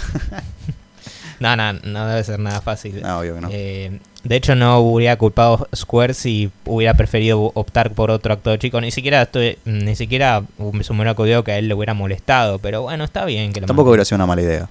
[1.40, 3.02] No, no, no debe ser nada fácil.
[3.02, 3.50] no, obvio que no.
[3.52, 8.82] Eh, de hecho, no hubiera culpado Square si hubiera preferido optar por otro actor chico.
[8.82, 12.60] Ni siquiera estoy, ni siquiera se me hubiera ocurrido que a él le hubiera molestado.
[12.60, 14.68] Pero bueno, está bien que lo Tampoco hubiera sido una mala idea.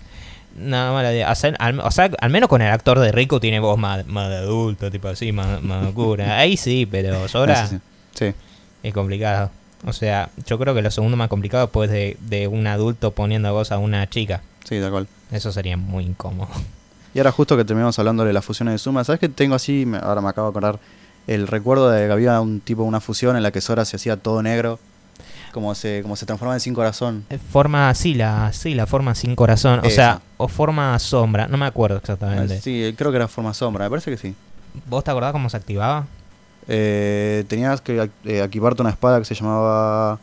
[0.59, 1.33] No, mala idea.
[1.59, 4.37] Al, o sea, al menos con el actor de Rico tiene voz más, más de
[4.37, 6.39] adulto, tipo así, más, más oscura.
[6.39, 7.79] Ahí sí, pero sí, sí.
[8.15, 8.35] Sí.
[8.83, 9.51] es complicado.
[9.85, 13.53] O sea, yo creo que lo segundo más complicado pues de, de un adulto poniendo
[13.53, 14.43] voz a una chica.
[14.65, 15.07] Sí, tal cual.
[15.31, 16.49] Eso sería muy incómodo.
[17.15, 19.87] Y ahora justo que terminamos hablando de las fusiones de Suma, ¿sabes que tengo así,
[19.87, 20.79] me- ahora me acabo de acordar,
[21.27, 24.19] el recuerdo de que había un tipo, una fusión en la que Sora se hacía
[24.19, 24.79] todo negro,
[25.51, 27.25] como se, como se transformaba en sin corazón.
[27.31, 29.81] Eh, Forma, sí, la, sí, la forma sin corazón.
[29.83, 31.49] O sea, o forma sombra.
[31.49, 32.61] No me acuerdo exactamente.
[32.61, 34.35] Sí, creo que era forma sombra, me parece que sí.
[34.87, 36.05] ¿Vos te acordás cómo se activaba?
[36.69, 40.19] Eh, tenías que eh, equiparte una espada que se llamaba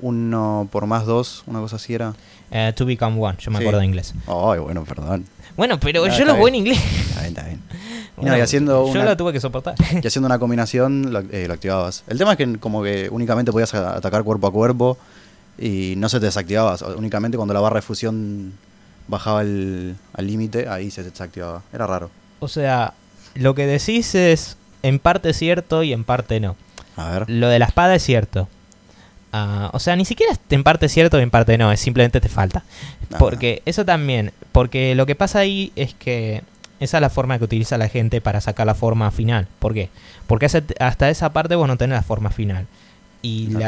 [0.00, 2.14] uno por más dos, una cosa así era.
[2.50, 3.64] Eh, to Become One, yo me Sí.
[3.64, 4.14] acuerdo de inglés.
[4.26, 5.24] Ay, bueno, perdón.
[5.56, 6.78] Bueno, pero No, yo lo voy en inglés.
[7.08, 7.62] Está bien, está bien.
[8.16, 9.74] Y Bueno, no, y haciendo Yo lo tuve que soportar.
[10.02, 12.02] Y haciendo una combinación lo, eh, lo activabas.
[12.06, 14.96] El tema es que como que únicamente podías atacar cuerpo a cuerpo
[15.58, 16.72] y no se te desactivaba.
[16.74, 18.54] O sea, únicamente cuando la barra de fusión
[19.08, 21.62] bajaba el- al límite, ahí se desactivaba.
[21.74, 22.10] Era raro.
[22.40, 22.94] O sea,
[23.34, 24.56] lo que decís es
[24.86, 26.56] en parte cierto y en parte no.
[26.96, 27.30] A ver.
[27.30, 28.48] Lo de la espada es cierto.
[29.32, 32.20] Ah, o sea, ni siquiera es en parte cierto y en parte no, es simplemente
[32.20, 32.62] te falta.
[33.18, 36.42] Porque eso también, porque lo que pasa ahí es que
[36.80, 39.46] esa es la forma que utiliza la gente para sacar la forma final.
[39.58, 39.90] ¿Por qué?
[40.26, 40.46] Porque
[40.80, 42.66] hasta esa parte vos no tenés la forma final.
[43.22, 43.60] Y Claro.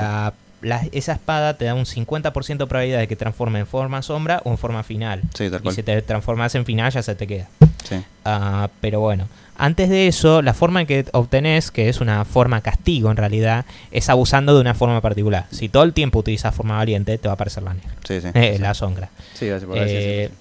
[0.62, 4.00] la, la- esa espada te da un 50% de probabilidad de que transforme en forma
[4.02, 5.22] sombra o en forma final.
[5.34, 5.74] Sí, tal Y cual.
[5.74, 7.46] si te transformas en final ya se te queda.
[7.88, 7.96] Sí.
[8.24, 13.10] Ah, pero bueno, antes de eso, la forma que obtenés, que es una forma castigo
[13.10, 15.46] en realidad, es abusando de una forma particular.
[15.50, 18.28] Si todo el tiempo utilizas forma valiente, te va a aparecer la negra, Sí, sí.
[18.34, 18.62] eh, sí.
[18.62, 19.08] la sombra.
[19.34, 20.34] Sí, gracias por decir Eh, eso.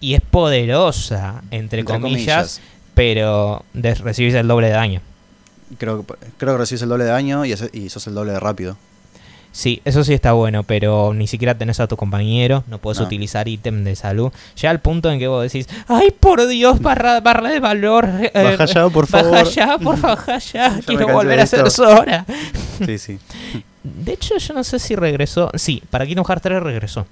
[0.00, 2.60] y es poderosa, entre, Entre comillas,
[2.94, 5.00] pero recibís el doble de daño.
[5.78, 8.32] Creo, que- creo que recibes el doble de daño y, hace- y sos el doble
[8.32, 8.76] de rápido.
[9.58, 13.06] Sí, eso sí está bueno, pero ni siquiera tenés a tu compañero, no puedes No.
[13.06, 14.30] utilizar ítem de salud.
[14.54, 18.08] Llega al punto en que vos decís, ay, por Dios, barra, barra de valor.
[18.22, 19.48] eh, Baja ya, por Baja favor.
[19.50, 20.80] ya, por favor, baja ya.
[20.86, 21.68] Quiero volver a ser.
[21.72, 22.24] Sora.
[22.86, 23.18] Sí, sí.
[23.82, 25.50] De hecho, yo no sé si regresó.
[25.54, 27.04] Sí, para Kingdom Hearts 3 regresó.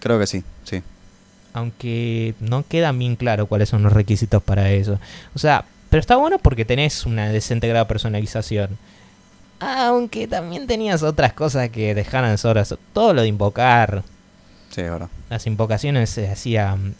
[0.00, 0.82] Creo que sí, sí.
[1.52, 4.98] Aunque no queda bien claro cuáles son los requisitos para eso.
[5.36, 8.76] O sea, pero está bueno porque tenés una decente grado de personalización.
[9.60, 12.64] Aunque también tenías otras cosas que dejaran Sora.
[12.92, 14.02] Todo lo de invocar.
[14.70, 15.08] Sí, verdad.
[15.30, 16.94] Las invocaciones se hacían.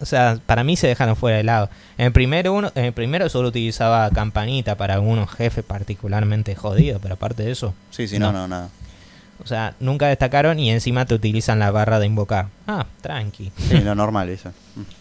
[0.00, 1.70] O sea, para mí se dejaron fuera de lado.
[1.96, 7.00] En el primero, uno, en el primero solo utilizaba campanita para algunos jefes particularmente jodidos,
[7.00, 7.72] pero aparte de eso.
[7.90, 8.32] Sí, sí, No.
[8.32, 8.68] no, no, nada.
[9.42, 12.48] O sea, nunca destacaron y encima te utilizan la barra de invocar.
[12.66, 13.52] Ah, tranqui.
[13.68, 14.50] Sí, lo normal, eso.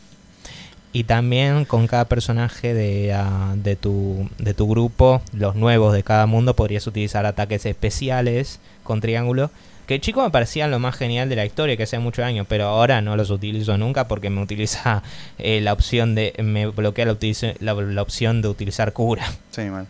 [0.96, 6.04] Y también con cada personaje de, ah, de, tu, de tu grupo, los nuevos de
[6.04, 9.52] cada mundo, podrías utilizar ataques especiales con triángulo.
[9.88, 12.68] Que chico me parecían lo más genial de la historia, que hace muchos años, pero
[12.68, 15.04] ahora no los utilizo nunca porque me utiliza
[15.38, 16.34] eh, la opción de.
[16.42, 17.18] me bloquea la,
[17.60, 19.26] la, la opción de utilizar cura.
[19.52, 19.88] Sí, mal.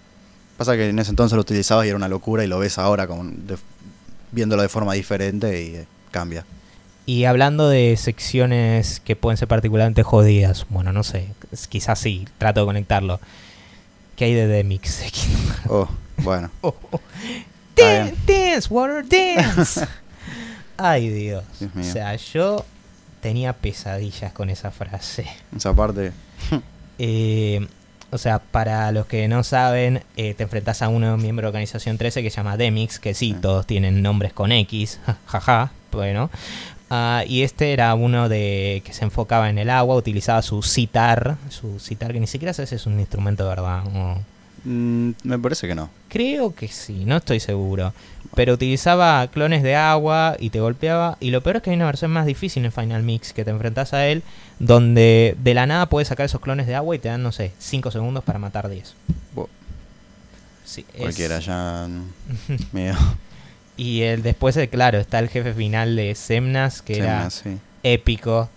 [0.57, 3.05] Pasa que en ese entonces lo utilizabas y era una locura y lo ves ahora
[3.05, 3.57] como de-
[4.31, 6.45] viéndolo de forma diferente y eh, cambia.
[7.05, 11.27] Y hablando de secciones que pueden ser particularmente jodidas, bueno, no sé,
[11.69, 13.19] quizás sí, trato de conectarlo.
[14.15, 15.03] ¿Qué hay de Demix?
[15.69, 15.87] Oh,
[16.17, 16.51] bueno.
[16.61, 16.99] Oh, oh.
[17.75, 19.85] Está Dan- dance, water, dance.
[20.77, 21.43] Ay, Dios.
[21.59, 22.63] Dios O sea, yo
[23.21, 25.25] tenía pesadillas con esa frase.
[25.55, 26.11] Esa parte.
[26.97, 27.67] Eh,
[28.11, 31.97] o sea, para los que no saben, eh, te enfrentas a uno miembro de Organización
[31.97, 33.37] 13 que se llama Demix, que sí, Sí.
[33.41, 36.29] todos tienen nombres con X, jaja, bueno.
[36.89, 41.37] Ah, y este era uno de que se enfocaba en el agua, utilizaba su citar,
[41.49, 43.83] su citar que ni siquiera sé si es un instrumento, ¿verdad?
[43.93, 44.19] O-
[44.67, 45.91] Mm, me parece que no.
[46.09, 47.93] Creo que sí, no estoy seguro.
[48.33, 51.17] Pero utilizaba clones de agua y te golpeaba.
[51.19, 53.51] Y lo peor es que hay una versión más difícil en Final Mix que te
[53.51, 54.23] enfrentas a él,
[54.57, 57.51] donde de la nada puedes sacar esos clones de agua y te dan, no sé,
[57.59, 58.95] 5 segundos para matar 10.
[59.35, 59.49] Bo-
[60.65, 61.87] Sí, es- Cualquiera ya.
[61.87, 62.95] mm, Mío.
[63.77, 67.57] Y el, después, eh, claro, está el jefe final de Semnas, que era Sí.
[67.83, 68.49] épico,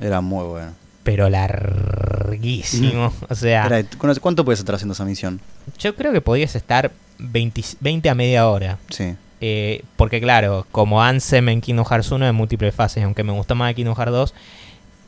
[0.00, 0.72] Era muy bueno.
[1.04, 3.12] pero larguísimo.
[3.28, 5.40] O sea, Era- ¿cu- ¿Cuánto puedes estar haciendo esa misión?
[5.78, 8.78] yo creo que podías estar 20, 20 a media hora.
[8.90, 9.14] Sí.
[9.40, 13.54] Eh, porque claro, como Ansem en Kingdom Hearts 1 de múltiples fases, aunque me gustó
[13.54, 14.34] más de Kingdom Hearts 2,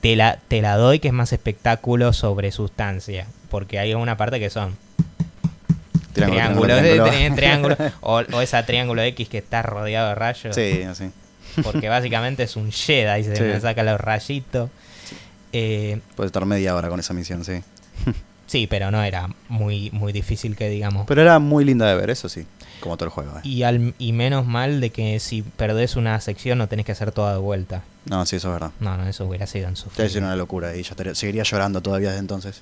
[0.00, 3.26] te la, te la doy que es más espectáculo sobre sustancia.
[3.50, 4.76] Porque hay una parte que son...
[6.14, 10.54] Triángulo, o, o esa triángulo X que está rodeado de rayos.
[10.54, 11.10] Sí, así.
[11.62, 13.42] Porque básicamente es un Jedi, se Sí.
[13.42, 14.70] me saca los rayitos.
[15.52, 17.62] Eh, Puede estar media hora con esa misión, sí.
[18.46, 21.06] sí, pero no era muy, muy difícil que digamos.
[21.06, 22.46] Pero era muy linda de ver, eso sí.
[22.80, 23.38] Como todo el juego.
[23.38, 23.40] eh.
[23.44, 27.12] Y, al, y menos mal de que si perdés una sección no tenés que hacer
[27.12, 27.82] toda de vuelta.
[28.06, 28.72] No, sí, eso es verdad.
[28.80, 31.80] No, no, eso hubiera sido en su Te una locura y yo estaría- seguiría llorando
[31.80, 32.60] todavía desde entonces.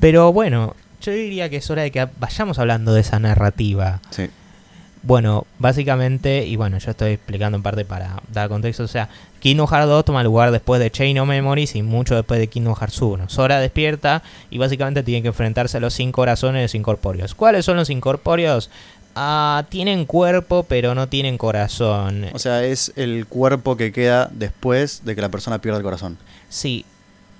[0.00, 4.00] Pero bueno, yo diría que es hora de que vayamos hablando de esa narrativa.
[4.10, 4.28] Sí.
[5.02, 9.08] Bueno, básicamente, y bueno, yo estoy explicando en parte para dar contexto, o sea,
[9.38, 12.74] Kingdom Hearts 2 toma lugar después de Chain of Memories y mucho después de Kingdom
[12.74, 13.28] Hearts 1.
[13.28, 17.36] Sora despierta y básicamente tiene que enfrentarse a los cinco corazones incorpóreos.
[17.36, 18.70] ¿Cuáles son los incorpóreos?
[19.14, 22.26] Ah, tienen cuerpo, pero no tienen corazón.
[22.34, 26.18] O sea, es el cuerpo que queda después de que la persona pierda el corazón.
[26.48, 26.84] Sí,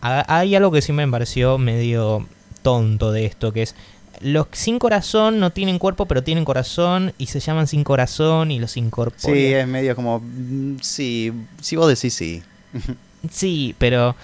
[0.00, 2.26] ha- hay algo que sí me pareció medio
[2.68, 3.74] tonto de esto, que es
[4.20, 8.58] los sin corazón no tienen cuerpo, pero tienen corazón y se llaman sin corazón y
[8.58, 9.38] los incorpóreos.
[9.38, 10.20] Sí, es medio como.
[10.20, 12.42] mm, Sí, si vos decís sí.
[13.30, 14.14] Sí, pero,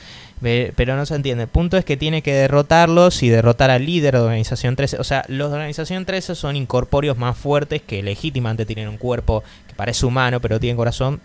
[0.41, 1.45] pero no se entiende.
[1.45, 4.99] El punto es que tiene que derrotarlos y derrotar al líder de Organización 13.
[4.99, 9.43] O sea, los de Organización 13 son incorpóreos más fuertes que legítimamente tienen un cuerpo
[9.67, 11.21] que parece humano, pero tienen corazón.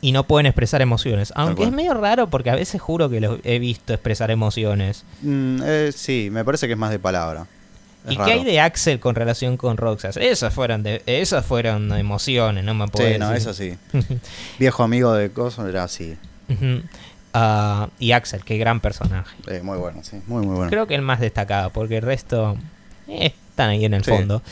[0.00, 1.32] Y no pueden expresar emociones.
[1.36, 5.04] Aunque es medio raro porque a veces juro que los he visto expresar emociones.
[5.22, 7.46] Mm, eh, sí, me parece que es más de palabra.
[8.06, 8.26] Es ¿Y raro.
[8.26, 10.16] qué hay de Axel con relación con Roxas?
[10.16, 13.76] Esas fueron de, esas fueron emociones, no me puedo Sí, no, eso sí.
[14.58, 16.16] Viejo amigo de Coso era así.
[17.32, 19.36] Ah, y Axel, qué gran personaje.
[19.46, 20.16] Eh, muy bueno, sí.
[20.26, 20.70] Muy, muy bueno.
[20.70, 22.56] Creo que el más destacado, porque el resto
[23.06, 24.10] eh, están ahí en el Sí.
[24.10, 24.42] fondo.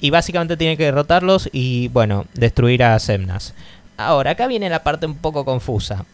[0.00, 3.54] Y básicamente tiene que derrotarlos y, bueno, destruir a Semnas.
[3.98, 6.06] Ahora, acá viene la parte un poco confusa.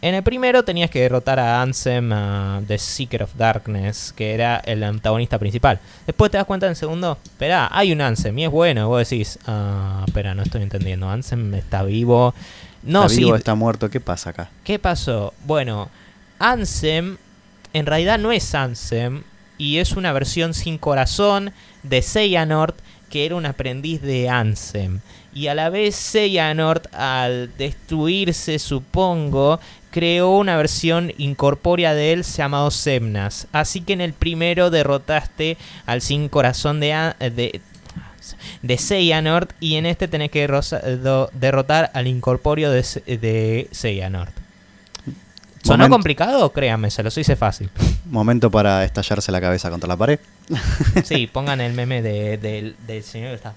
[0.00, 4.58] En el primero tenías que derrotar a Ansem, a The Seeker of Darkness, que era
[4.58, 5.80] el antagonista principal.
[6.06, 8.88] Después te das cuenta en el segundo, espera, hay un Ansem y es bueno.
[8.88, 11.10] Vos decís, ah, espera, no estoy entendiendo.
[11.10, 12.34] Ansem está vivo.
[12.82, 14.48] No, está sí, vivo, está muerto, ¿qué pasa acá?
[14.62, 15.34] ¿Qué pasó?
[15.44, 15.90] Bueno,
[16.38, 17.16] Ansem
[17.72, 19.24] en realidad no es Ansem
[19.58, 22.78] y es una versión sin corazón de Xehanort
[23.10, 25.00] que era un aprendiz de Ansem.
[25.36, 32.70] Y a la vez Xehanort al destruirse, supongo, creó una versión incorpórea de él llamado
[32.70, 33.46] Semnas.
[33.52, 37.60] Así que en el primero derrotaste al sin corazón de, de
[38.62, 40.48] de Xehanort y en este tenés que
[41.34, 44.32] derrotar al incorpóreo de, de Xehanort.
[45.62, 46.52] ¿Sonó Momento- complicado?
[46.52, 47.68] Créanme, se los hice fácil.
[48.06, 50.18] Momento para estallarse la cabeza contra la pared.
[51.04, 53.54] Sí, pongan el meme de- del señor que está.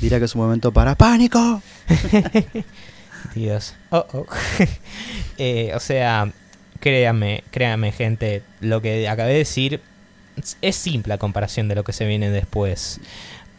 [0.00, 1.62] Dirá que es un momento para pánico.
[3.34, 3.74] Dios.
[3.90, 4.26] Oh, oh.
[5.40, 6.32] Eh, o sea,
[6.80, 9.80] créanme, créanme, gente, lo que acabé de decir
[10.62, 13.00] es- simple a comparación de lo que se viene después.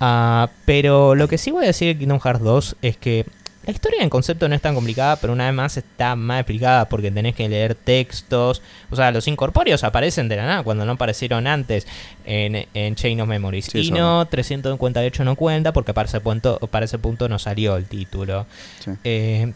[0.01, 3.25] Ah, pero lo que sí voy a decir de Kingdom Hearts 2 es que
[3.69, 6.89] la historia en concepto no es tan complicada, pero una vez más está más explicada
[6.89, 8.63] porque tenés que leer textos.
[8.89, 11.85] O sea, los incorpóreos aparecen de la nada cuando no aparecieron antes
[12.25, 13.65] en, en Chain of Memories.
[13.65, 17.37] Sí, y eso no, 358 no cuenta porque para ese punto, para ese punto no
[17.37, 18.47] salió el título.
[18.83, 18.91] Sí.
[19.03, 19.53] Eh,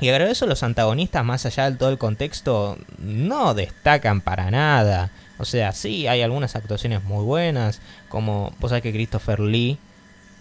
[0.00, 5.10] y a eso, los antagonistas, más allá de todo el contexto, no destacan para nada.
[5.36, 9.76] O sea, sí, hay algunas actuaciones muy buenas, como vos sabés que Christopher Lee,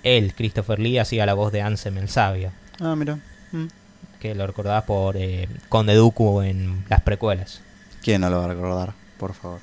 [0.04, 3.20] él, Christopher Lee, hacía la voz de Ansem el Sabio, Ah, mira.
[3.52, 3.68] Mm.
[4.20, 7.62] que lo recordabas por eh, Conde Dooku en las precuelas.
[8.02, 8.94] ¿Quién no lo va a recordar?
[9.18, 9.60] Por favor.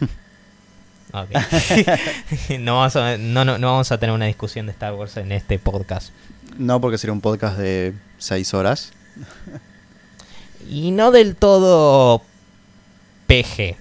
[1.12, 1.30] Ok.
[2.60, 5.30] no, vamos a, no, no, no vamos a tener una discusión de Star Wars en
[5.32, 6.10] este podcast.
[6.58, 8.92] No porque sería un podcast de 6 horas.
[10.68, 12.22] Y no del todo
[13.28, 13.76] PG.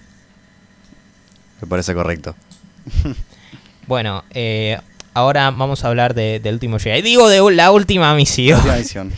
[1.62, 2.36] Me parece correcto.
[3.88, 4.80] Bueno, eh,
[5.16, 7.02] ahora vamos a hablar de, del último Jedi.
[7.02, 8.60] Digo de la última misión.
[8.60, 9.12] Última edición.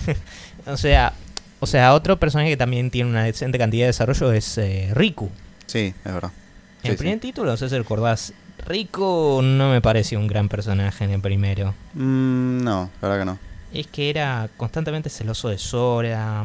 [0.66, 1.14] o sea,
[1.60, 5.30] o sea, otro personaje que también tiene una decente cantidad de desarrollo es eh, Riku.
[5.66, 6.32] Sí, es verdad.
[6.82, 8.34] En Sí, el primer título, no sé si recordás,
[8.66, 11.74] Riku no me pareció un gran personaje en el primero.
[11.94, 13.38] Mm, no, la verdad que no.
[13.72, 16.44] Es que era constantemente celoso de Sora.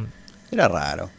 [0.52, 1.10] Era raro.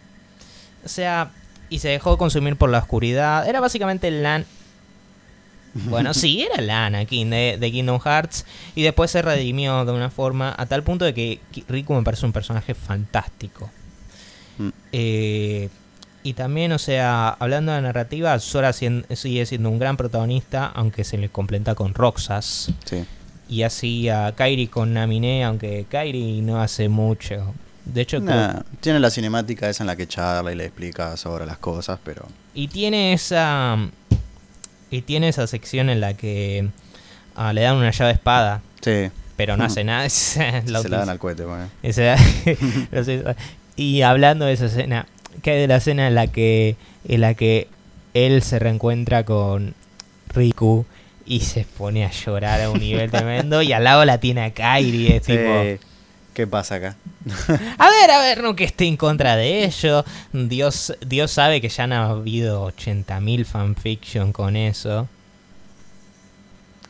[0.85, 1.31] O sea,
[1.71, 3.49] y se dejó consumir por la oscuridad.
[3.49, 4.45] Era básicamente el Lan.
[5.75, 8.47] Bueno, sí, era el Anakin de, de Kingdom Hearts.
[8.75, 12.27] Y después se redimió de una forma a tal punto de que Riku me parece
[12.27, 13.71] un personaje fantástico.
[14.59, 14.69] Mm.
[14.93, 15.69] Eh,
[16.23, 21.19] y también, o sea, hablando de narrativa, Sora sigue siendo un gran protagonista, aunque se
[21.19, 22.73] le completa con Roxas.
[22.87, 23.05] Sí.
[23.49, 27.55] Y así a Kairi con Naminé, aunque Kairi no hace mucho.
[27.85, 31.45] De hecho, Nah, tiene la cinemática esa en la que charla y le explica sobre
[31.45, 32.27] las cosas, pero.
[32.55, 33.77] Y tiene esa.
[34.95, 36.69] Y tiene esa sección en la que
[37.35, 40.09] Ah, le dan una llave de espada, Sí, pero no hace nada.
[40.09, 41.45] se la dan al cohete.
[41.93, 43.25] sé,
[43.77, 45.07] y hablando de esa escena,
[45.43, 46.77] ¿qué hay de la escena en la que
[47.09, 47.67] en la que
[48.15, 49.75] él se reencuentra con
[50.29, 50.87] Riku
[51.27, 54.55] y se pone a llorar a un nivel tremendo y al lado la tiene a
[54.55, 55.51] Kairi, es tipo.
[56.35, 56.97] ¿Qué pasa acá?
[57.79, 60.05] a ver, a ver, no que esté en contra de ello.
[60.33, 65.09] Dios Dios sabe que ya han habido 80.000 fanfiction con eso.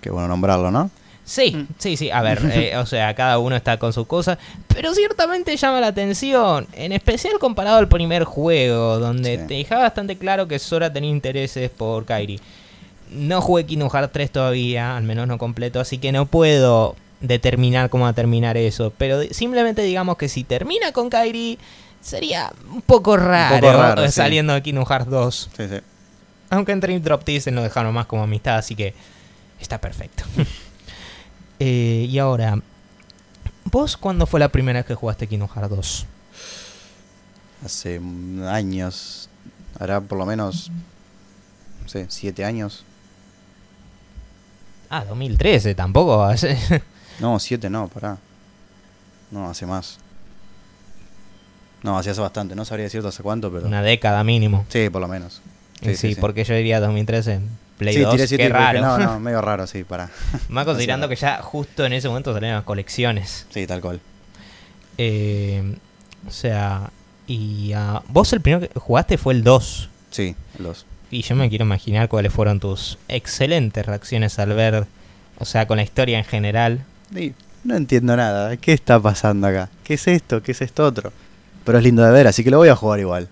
[0.00, 0.90] Qué bueno nombrarlo, ¿no?
[1.26, 2.10] Sí, sí, sí.
[2.10, 4.38] A ver, eh, o sea, cada uno está con sus cosas.
[4.68, 6.66] Pero ciertamente llama la atención.
[6.72, 9.46] En especial comparado al primer juego, donde Sí.
[9.46, 12.40] te dejaba bastante claro que Sora tenía intereses por Kairi.
[13.10, 16.96] No jugué Kingdom Hearts 3 todavía, al menos no completo, así que no puedo
[17.26, 18.92] determinar cómo va a terminar eso.
[18.96, 21.58] Pero simplemente digamos que si termina con Kairi,
[22.00, 24.12] sería un poco raro, raro, sí.
[24.12, 25.50] saliendo de Kingdom Hearts 2.
[25.56, 25.76] Sí, sí.
[26.50, 28.94] Aunque en Dream Drop Dicen lo dejaron más como amistad, así que
[29.60, 30.24] está perfecto.
[31.60, 32.58] Eh, y ahora,
[33.66, 36.06] ¿vos cuándo fue la primera vez que jugaste Kingdom Hearts 2?
[37.64, 38.00] Hace
[38.48, 39.30] años,
[39.78, 40.72] hará por lo menos,
[41.80, 42.84] no sé, siete años.
[44.90, 46.28] Ah, 2013, tampoco.
[47.20, 48.18] No, siete no, pará.
[49.30, 49.98] No, hace más.
[51.82, 53.66] No, hace hace bastante, no sabría decirte hace cuánto, pero...
[53.66, 54.64] Una década mínimo.
[54.68, 55.42] Sí, por lo menos.
[55.82, 57.40] Sí, sí, porque yo diría 2013.
[57.78, 58.80] Play sí, 2, tiré qué raro.
[58.80, 60.10] No, no, medio raro, sí, pará.
[60.48, 63.46] Más considerando que ya justo en ese momento salían las colecciones.
[63.50, 64.00] Sí, tal cual.
[64.96, 65.76] Eh,
[66.26, 66.90] o sea,
[67.26, 69.90] y ah, vos el primero que jugaste fue el 2.
[70.10, 70.86] Sí, los.
[71.10, 74.86] Y yo me quiero imaginar cuáles fueron tus excelentes reacciones al ver,
[75.38, 76.84] o sea, con la historia en general.
[77.64, 78.56] No entiendo nada.
[78.56, 79.70] ¿Qué está pasando acá?
[79.84, 80.42] ¿Qué es esto?
[80.42, 81.12] ¿Qué es esto otro?
[81.64, 83.28] Pero es lindo de ver, así que lo voy a jugar igual.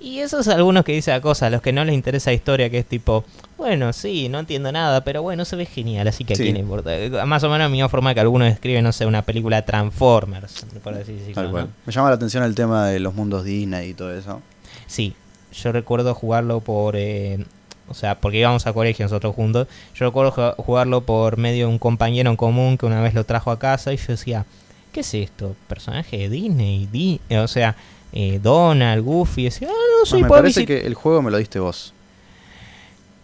[0.00, 2.68] Y esos algunos que dicen la cosa, a los que no les interesa la historia,
[2.68, 3.24] que es tipo,
[3.56, 6.42] bueno, sí, no entiendo nada, pero bueno, se ve genial, así que a Sí.
[6.42, 6.90] quién le importa.
[7.24, 10.94] Más o menos la misma forma que algunos escriben, no sé, una película Transformers, por
[10.94, 11.34] así decirlo.
[11.34, 11.50] Tal ¿no?
[11.52, 11.68] cual.
[11.86, 14.42] Me llama la atención el tema de los mundos Disney y todo eso.
[14.88, 15.14] Sí,
[15.54, 16.96] yo recuerdo jugarlo por...
[16.96, 17.44] eh,
[17.88, 19.68] o sea, porque íbamos a colegio nosotros juntos.
[19.94, 23.24] Yo recuerdo ju- jugarlo por medio de un compañero en común que una vez lo
[23.24, 24.46] trajo a casa y yo decía,
[24.92, 25.54] ¿qué es esto?
[25.68, 26.88] ¿Personaje de Disney?
[26.90, 27.76] Di eh, o sea,
[28.12, 29.42] eh, Donald, Goofy.
[29.42, 30.66] Y decía, ah, no, soy me puedo parece visit-".
[30.66, 31.92] que el juego me lo diste vos.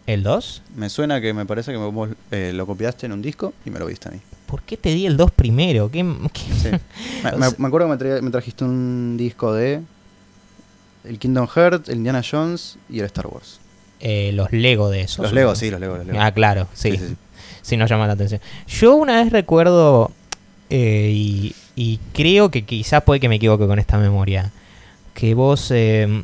[0.06, 0.62] ¿El 2?
[0.76, 3.78] Me suena que me parece que vos eh, lo copiaste en un disco y me
[3.78, 4.20] lo diste a mí.
[4.46, 5.90] ¿Por qué te di el 2 primero?
[5.90, 6.02] ¿Qué,
[6.32, 6.70] qué- Sí.
[7.24, 9.82] me, me- me acuerdo que me, traía- me trajiste un disco de
[11.04, 13.60] el Kingdom Hearts, el Indiana Jones y el Star Wars.
[14.00, 15.18] Eh, los Lego de esos.
[15.24, 16.18] Los Lego, sí, los Lego, los Lego.
[16.20, 16.92] Ah, claro, sí.
[16.92, 17.16] Sí, Sí, sí,
[17.62, 17.76] sí.
[17.76, 18.40] nos llama la atención.
[18.66, 20.10] Yo una vez recuerdo,
[20.70, 24.52] eh, y, y creo que quizás puede que me equivoque con esta memoria,
[25.14, 26.22] que vos, eh,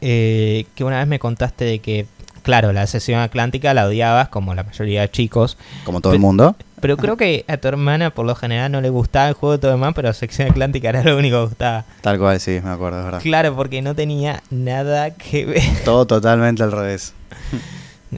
[0.00, 2.06] eh, que una vez me contaste de que,
[2.42, 6.56] claro, la sesión atlántica la odiabas, como la mayoría de chicos, Como todo el mundo.
[6.80, 9.58] pero creo que a tu hermana por lo general no le gustaba el juego de
[9.58, 11.84] todo demás, pero sección atlántica era lo único que gustaba.
[12.00, 13.20] Tal cual, sí, me acuerdo, es verdad.
[13.22, 15.62] Claro, porque no tenía nada que ver.
[15.84, 17.14] Todo totalmente al revés.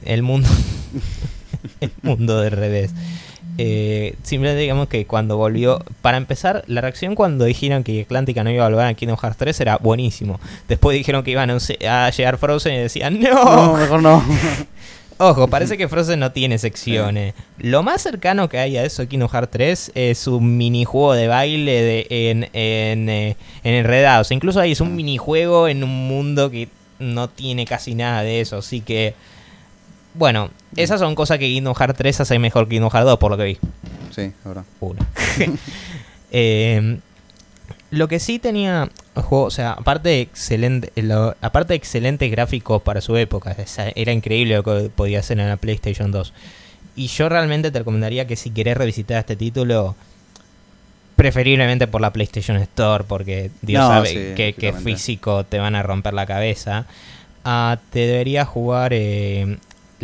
[0.03, 0.49] El mundo.
[1.79, 2.91] el mundo del revés.
[3.57, 5.83] Eh, simplemente digamos que cuando volvió.
[6.01, 9.37] Para empezar, la reacción cuando dijeron que Atlántica no iba a volver a Kingdom Hearts
[9.37, 10.39] 3 era buenísimo.
[10.67, 13.77] Después dijeron que iban a, llegar Frozen y decían No, ¡No!
[13.77, 14.23] mejor no.
[15.17, 17.35] Ojo, parece que Frozen no tiene secciones.
[17.57, 21.29] Lo más cercano que hay a eso de Kingdom Hearts 3 es un minijuego de
[21.29, 24.31] baile de, en, en, eh, en Enredados.
[24.31, 26.67] Incluso ahí es un minijuego en un mundo que
[26.99, 28.57] no tiene casi nada de eso.
[28.57, 29.13] Así que,
[30.17, 33.31] bueno, esas son cosas que Kingdom Hearts 3 hace mejor que Kingdom Hearts 2, por
[33.31, 33.57] lo que vi.
[34.11, 34.63] Sí, verdad.
[34.79, 34.99] Uno.
[36.37, 36.97] Eh,
[37.91, 42.29] lo que sí tenía el juego, o sea, aparte de excelente, lo- aparte de excelentes
[42.29, 43.55] gráficos para su época,
[43.95, 46.33] era increíble lo que podía hacer en la PlayStation 2.
[46.97, 49.95] Y yo realmente te recomendaría que si querés revisitar este título,
[51.15, 55.83] preferiblemente por la PlayStation Store, porque Dios No, sabe sí, que, físico te van a
[55.83, 56.85] romper la cabeza.
[57.45, 59.57] Ah, te debería jugar eh,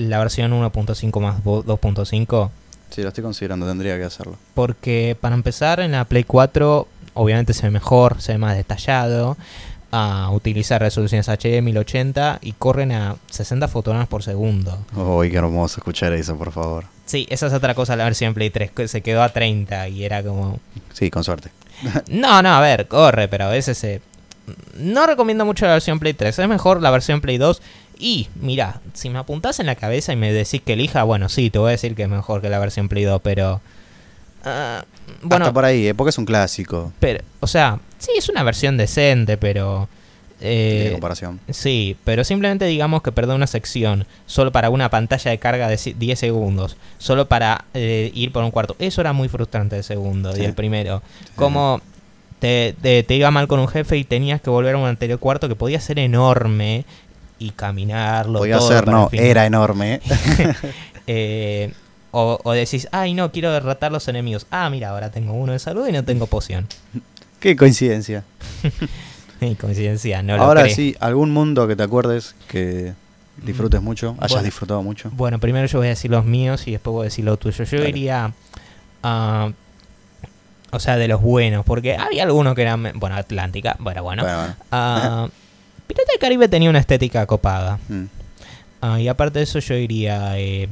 [0.09, 2.49] la versión 1.5 más vo- 2.5.
[2.89, 4.35] Sí, lo estoy considerando, tendría que hacerlo.
[4.53, 9.37] Porque para empezar en la Play 4 obviamente se ve mejor, se ve más detallado.
[9.93, 14.77] ah, utiliza resoluciones HD 1080 y corren a 60 fotogramas por segundo.
[14.95, 16.85] Uy, qué hermoso escuchar eso, por favor.
[17.05, 20.05] Sí, esa es otra cosa la versión Play 3, que se quedó a 30 y
[20.05, 20.59] era como...
[20.93, 21.49] Sí, con suerte.
[22.09, 24.01] No, no, a ver, corre, pero a veces se...
[24.75, 27.61] No recomiendo mucho la versión Play 3, es mejor la versión Play 2.
[28.01, 31.49] Y, mira, si me apuntás en la cabeza y me decís que elija, bueno, sí,
[31.51, 33.61] te voy a decir que es mejor que la versión Play 2, pero...
[34.43, 34.83] ah,
[35.21, 35.93] bueno, Hasta por ahí, ¿eh?
[35.93, 36.91] porque es un clásico.
[36.99, 39.87] Pero, o sea, sí, es una versión decente, pero
[40.43, 41.39] Eh, de comparación.
[41.51, 45.75] Sí, pero simplemente digamos que perdí una sección solo para una pantalla de carga de
[45.75, 48.75] ci- 10 segundos, solo para eh, ir por un cuarto.
[48.79, 51.03] Eso era muy frustrante el segundo y el primero.
[51.35, 51.79] Como
[52.39, 55.19] te, te- te iba mal con un jefe y tenías que volver a un anterior
[55.19, 56.85] cuarto que podía ser enorme
[57.41, 58.39] y caminarlo.
[58.39, 60.01] Podía todo ser, no, era enorme.
[61.07, 61.73] Eh,
[62.11, 64.45] o, o decís, ay no, quiero derrotar los enemigos.
[64.51, 66.67] Ah, mira, ahora tengo uno de salud y no tengo poción.
[67.39, 68.23] Qué coincidencia.
[69.59, 72.93] Coincidencia, no Ahora sí, algún mundo que te acuerdes que
[73.43, 74.45] disfrutes mucho, hayas Bueno.
[74.45, 75.09] disfrutado mucho.
[75.11, 77.69] Bueno, primero yo voy a decir los míos y después voy a decir los tuyos.
[77.69, 77.89] Yo Dale.
[77.89, 78.31] iría.
[79.01, 79.51] a
[80.71, 82.91] o sea, de los buenos, porque había algunos que eran.
[82.95, 84.23] Bueno, Atlántica, bueno, bueno.
[84.23, 85.31] Bueno, bueno.
[85.93, 87.79] Pirata del Caribe tenía una estética copada.
[87.89, 88.03] Mm.
[88.81, 90.37] Ah, y aparte de eso, yo iría.
[90.39, 90.67] Eh,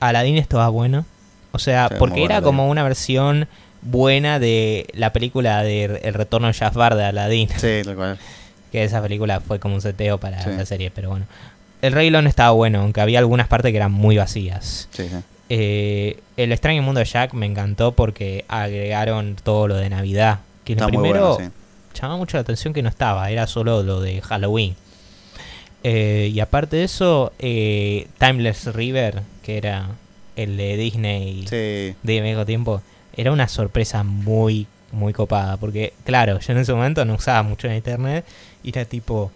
[0.00, 1.04] Aladdin estaba bueno.
[1.52, 3.46] O sea, Sí, muy porque bueno era como una versión
[3.82, 7.48] buena de la película de El retorno de Jafar de Aladdin.
[7.56, 8.18] Sí, tal cual.
[8.72, 10.50] Que esa película fue como un seteo para Sí.
[10.56, 11.26] la serie, pero bueno.
[11.82, 14.88] El Rey León estaba bueno, aunque había algunas partes que eran muy vacías.
[14.92, 15.16] Sí, sí.
[15.48, 20.38] Eh, el extraño mundo de Jack me encantó porque agregaron todo lo de Navidad.
[20.64, 21.52] Que Está muy primero bueno, sí.
[22.02, 24.74] Llamaba mucho la atención que no estaba, era solo lo de Halloween.
[25.84, 29.88] Eh, y aparte de eso, eh, Timeless River, que era
[30.36, 32.82] el de Disney Sí, de viejo tiempo,
[33.16, 35.56] era una sorpresa muy, muy copada.
[35.56, 38.24] Porque, claro, yo en ese momento no usaba mucho en internet
[38.62, 39.30] y era tipo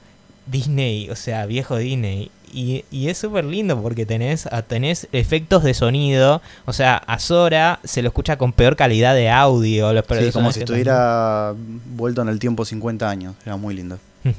[0.47, 2.31] Disney, o sea, viejo Disney.
[2.53, 6.41] Y, y es súper lindo porque tenés, tenés efectos de sonido.
[6.65, 9.93] O sea, a Sora se lo escucha con peor calidad de audio.
[9.93, 10.63] Los sí, como si también.
[10.63, 11.55] estuviera
[11.95, 13.35] vuelto en el tiempo 50 años.
[13.45, 13.99] Era muy lindo.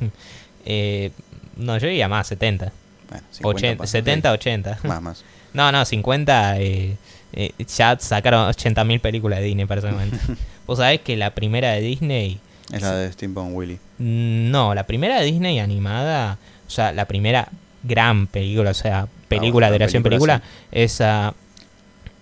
[0.70, 1.12] Eh,
[1.56, 2.74] no, yo diría más, 70.
[3.10, 4.34] Bueno, 50 80, pasa, 70, sí.
[4.34, 4.80] 80.
[4.84, 5.24] Más, más.
[5.54, 6.60] No, no, 50.
[6.60, 6.98] eh,
[7.34, 10.18] eh, ya sacaron 80.000 películas de Disney para ese momento.
[10.68, 12.40] Vos sabés que la primera de Disney.
[12.72, 13.80] Es la de Steampunk Willy.
[13.98, 16.38] Mm, No, la primera de Disney animada.
[16.68, 17.50] O sea, la primera
[17.84, 20.42] gran película, o sea, película Ah, bueno, de película, película,
[20.72, 21.34] es a,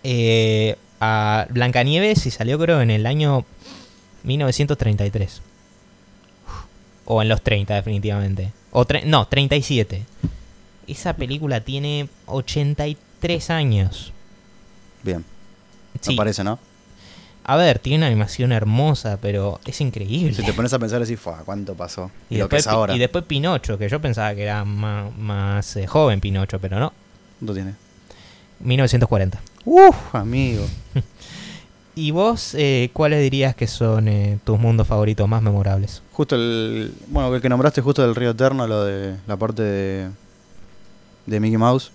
[0.04, 3.46] eh, a Blancanieves y salió creo en el año
[4.24, 5.42] 1933.
[7.06, 8.52] O en los 30 definitivamente.
[8.72, 10.04] O tre- no, 37.
[10.88, 14.12] Esa película tiene 83 años.
[15.04, 15.24] Bien.
[16.02, 16.12] Sí.
[16.12, 16.60] Me parece, ¿no?
[17.48, 20.34] A ver, tiene una animación hermosa, pero es increíble.
[20.34, 22.10] Si te pones a pensar así, "Fua, ¿cuánto pasó?
[22.30, 22.96] y, Y, lo que es ahora.
[22.96, 26.92] y después Pinocho, que yo pensaba que era más, más eh, joven Pinocho, pero no.
[27.40, 27.76] ¿Cuánto tiene?
[28.62, 29.40] 1940.
[29.66, 30.66] Uf, amigo.
[31.96, 36.02] ¿Y vos eh, cuáles dirías que son eh, tus mundos favoritos más memorables?
[36.12, 36.94] Justo el.
[37.08, 40.10] Bueno, el que nombraste justo del Río Eterno, lo de la parte de.
[41.26, 41.92] de Mickey Mouse.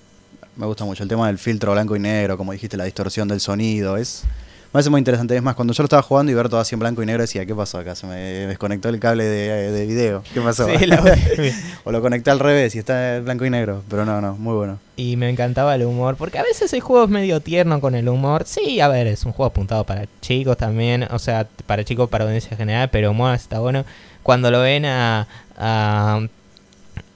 [0.57, 1.03] Me gusta mucho.
[1.03, 3.97] El tema del filtro blanco y negro, como dijiste, la distorsión del sonido.
[3.97, 4.23] Es.
[4.71, 5.35] Me parece muy interesante.
[5.35, 7.23] Es más, cuando yo lo estaba jugando y ver todo así en blanco y negro,
[7.23, 7.97] decía, ¿qué pasó acá?
[7.97, 8.15] Se me
[8.47, 10.23] desconectó el cable de, de video.
[10.33, 10.69] ¿Qué pasó?
[10.79, 11.03] Sí, la-
[11.85, 13.83] o lo conecté al revés y está en blanco y negro.
[13.91, 14.79] Pero no, no, muy bueno.
[14.97, 18.09] y me encantaba el humor, porque a veces el juego es medio tierno con el
[18.09, 18.45] humor.
[18.47, 22.25] Sí, a ver, es un juego apuntado para chicos también, o sea, para chicos, para
[22.27, 23.85] audiencia general, pero humor está bueno.
[24.23, 25.27] Cuando lo ven a,
[25.59, 26.21] a,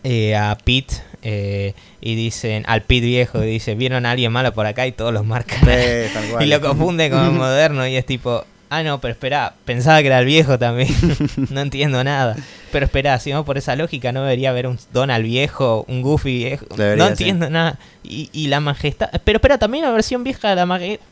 [0.02, 1.72] eh, a Pete eh,
[2.06, 5.10] y dicen, al Pete viejo, y dice, vieron a alguien malo por acá y todos
[5.10, 5.58] los marcan.
[5.60, 10.02] Sí, y lo confunde con el moderno y es tipo, ah, no, pero espera, pensaba
[10.02, 10.94] que era el viejo también.
[11.50, 12.36] no entiendo nada.
[12.70, 16.36] Pero espera, si vamos por esa lógica, no debería haber un Donald viejo, un Goofy
[16.36, 16.66] viejo.
[16.76, 17.22] Debería, no sí.
[17.22, 17.78] entiendo nada.
[18.02, 19.08] Y, y la majestad.
[19.24, 21.06] Pero espera, también la versión vieja de la majestad.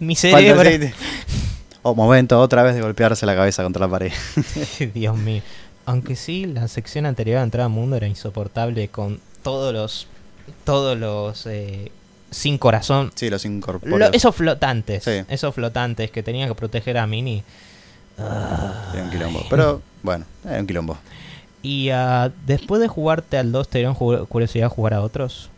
[0.00, 0.60] Mi cerebro.
[0.60, 0.92] aceite.
[1.80, 4.12] Oh, momento, otra vez de golpearse la cabeza contra la pared.
[4.94, 5.40] Dios mío.
[5.86, 10.08] Aunque sí, la sección anterior a Entrada al Mundo era insoportable con todos los.
[10.64, 11.46] Todos los.
[11.46, 11.92] eh,
[12.32, 13.12] sin corazón.
[13.14, 14.10] Sí, los Lo- incorpóreos.
[14.12, 15.04] esos flotantes.
[15.04, 15.22] Sí.
[15.28, 17.06] Esos flotantes que tenían que proteger a.
[17.06, 19.46] Sí, un quilombo.
[19.48, 20.98] Pero, bueno, es un quilombo.
[21.62, 25.48] Y ah, después de jugarte al 2, ¿te dieron curiosidad jugar a otros?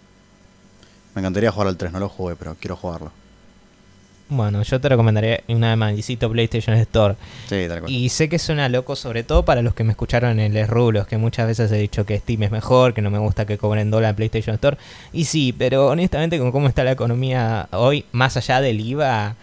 [1.15, 3.11] Me encantaría jugar al 3, no lo jugué, pero quiero jugarlo.
[4.29, 7.15] Bueno, yo te recomendaría una de Maldicito PlayStation Store.
[7.49, 7.93] Sí, tal cual.
[7.93, 11.07] Y sé que suena loco, sobre todo para los que me escucharon en Les Rulos,
[11.07, 13.91] que muchas veces he dicho que Steam es mejor, que no me gusta que cobren
[13.91, 14.79] dólar en PlayStation Store.
[15.13, 19.37] Y sí, pero honestamente, con cómo está la economía hoy, más allá del IVA,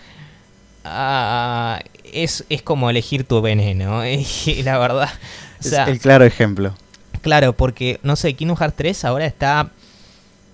[0.84, 1.80] ah,
[2.12, 4.02] es, es como elegir tu veneno.
[4.06, 5.10] Y la verdad.
[5.64, 6.74] O Es el claro ejemplo.
[7.22, 9.70] claro, porque, no sé, Kingdom Hearts 3 ahora está.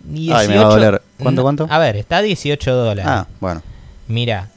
[0.03, 1.01] 18, Ay, me va a doler.
[1.17, 1.67] ¿Cuánto, cuánto?
[1.69, 3.05] A ver, está a 18 dólares.
[3.07, 3.61] Ah, bueno.
[4.10, 4.49] Mira,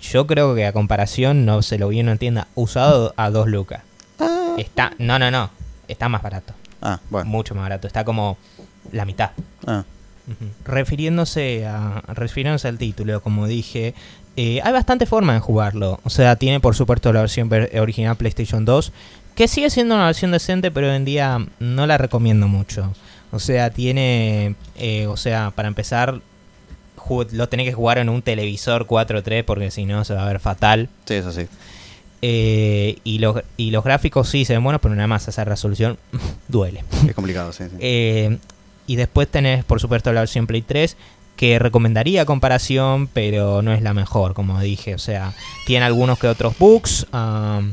[0.00, 3.48] yo creo que a comparación, no se lo vi en una tienda, usado a 2
[3.48, 3.82] lucas.
[4.58, 5.50] Está, no, no, no,
[5.88, 7.28] está más barato, Ah, bueno.
[7.28, 8.36] mucho más barato, está como
[8.92, 9.30] la mitad.
[9.66, 9.82] Ah.
[10.64, 13.94] Refiriéndose, a, refiriéndose al título, como dije,
[14.36, 16.00] eh, hay bastante forma de jugarlo.
[16.04, 18.92] O sea, tiene por supuesto la versión ver- original PlayStation 2,
[19.34, 22.92] Que sigue siendo una versión decente, pero hoy en día no la recomiendo mucho.
[23.30, 24.56] O sea, tiene.
[24.76, 26.20] eh, o sea, para empezar,
[27.32, 30.40] lo tenés que jugar en un televisor 4.3 porque si no se va a ver
[30.40, 30.88] fatal.
[31.04, 31.46] Sí, eso sí.
[32.24, 35.98] Eh, y, los, y los gráficos sí se ven buenos, pero nada más esa resolución
[36.48, 36.84] duele.
[37.06, 37.64] Es complicado, sí.
[37.64, 37.76] sí.
[37.80, 38.38] Eh,
[38.86, 40.96] y después tenés, por supuesto, la versión Play 3,
[41.36, 44.94] que recomendaría comparación, pero no es la mejor, como dije.
[44.94, 45.32] O sea,
[45.66, 47.72] tiene algunos que otros bugs, um,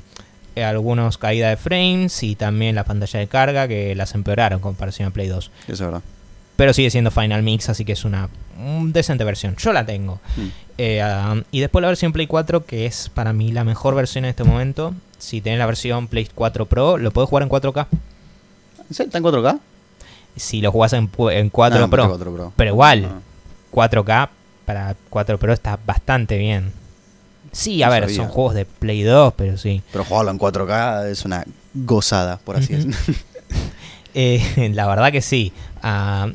[0.56, 4.62] eh, algunos caída de frames y también la pantalla de carga que las empeoraron en
[4.62, 5.52] comparación a Play 2.
[5.64, 6.02] Eso es verdad.
[6.60, 8.28] Pero sigue siendo Final Mix, así que es una
[8.62, 9.55] un decente versión.
[9.55, 10.20] Yo la tengo.
[10.36, 10.47] Mm.
[10.78, 11.01] Eh,
[11.32, 14.32] um, y después la versión Play 4, que es para mí la mejor versión en
[14.32, 14.93] este momento.
[15.18, 17.88] Si tenés la versión Play 4 Pro, lo podés jugar en 4K.
[18.91, 19.03] ¿Sí?
[19.03, 19.57] ¿Está en 4K?
[20.36, 22.07] Si lo jugás en, en 4 Ah, en Pro.
[22.10, 22.53] 4 Pro.
[22.57, 23.20] Pero igual, Ah.
[23.72, 24.30] 4K
[24.66, 26.74] para 4 Pro está bastante bien.
[27.53, 28.16] Sí, a No ver, sabía.
[28.18, 29.82] son juegos de Play 2, pero sí.
[29.93, 32.97] Pero jugarlo en 4K es una gozada, por así decirlo.
[34.16, 35.53] Eh, la verdad que sí.
[35.84, 36.30] Ah,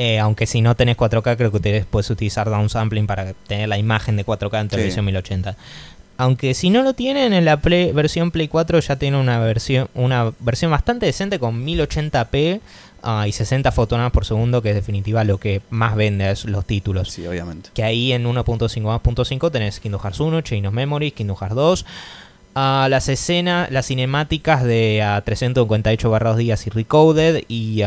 [0.00, 3.78] eh, aunque si no tenés 4K, creo que ustedes puedes utilizar downsampling para tener la
[3.78, 5.56] imagen de 4K en televisión 1080.
[6.20, 9.88] Aunque si no lo tienen en la Play- versión Play 4 ya tiene una versión
[9.94, 12.60] una versión bastante decente con 1080p
[13.02, 16.64] ah, y 60 fotogramas por segundo, que es definitiva lo que más vende es los
[16.64, 17.10] títulos.
[17.10, 17.70] Sí, obviamente.
[17.74, 21.36] Que ahí en 1.5 más punto .5 tenés Kingdom Hearts 1, Chain of Memories, Kingdom
[21.36, 21.86] Hearts 2.
[22.56, 27.82] ah, las escenas, las cinemáticas de a 358 barra 2 días y Recoded y,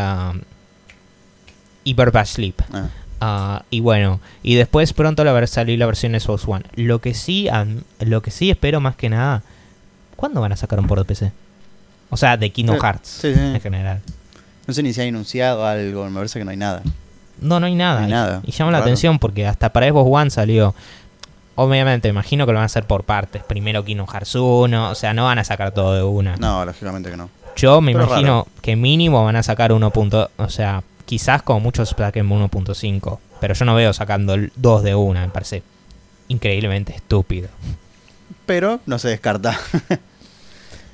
[1.84, 2.56] y Bird by Sleep.
[2.74, 2.88] Ah,
[3.24, 6.64] Ah, y bueno, y después pronto la va a salir la versión Xbox One.
[6.74, 7.48] Lo que sí,
[8.00, 9.44] lo que sí espero más que nada,
[10.16, 11.32] ¿cuándo van a sacar un port de PC?
[12.10, 13.40] O sea, de Kingdom Eh, Hearts sí, sí.
[13.40, 14.02] en general.
[14.66, 16.82] No sé ni si hay anunciado algo, me parece que no hay nada.
[17.40, 18.00] No, no hay nada.
[18.00, 18.42] No hay Y- nada.
[18.44, 20.74] Y, llama la atención porque hasta para Xbox One salió.
[21.56, 23.44] Obviamente, imagino que lo van a hacer por partes.
[23.44, 26.38] Primero Kingdom Hearts 1, o sea, no van a sacar todo de una.
[26.38, 27.30] No, lógicamente que no.
[27.56, 29.92] Yo me Pero imagino que mínimo van a sacar 1.
[29.92, 33.20] punto- o sea, quizás como muchos saquen 1.5.
[33.42, 35.62] Pero yo no veo sacando el 2 de una, me parece
[36.30, 37.50] increíblemente estúpido.
[38.46, 39.60] Pero no se descarta.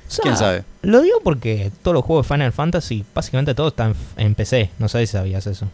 [0.08, 0.64] O sea, ¿Quién sabe?
[0.80, 4.70] Lo digo porque todos los juegos de Final Fantasy, básicamente todos están en PC.
[4.78, 5.68] No sé si sabías eso.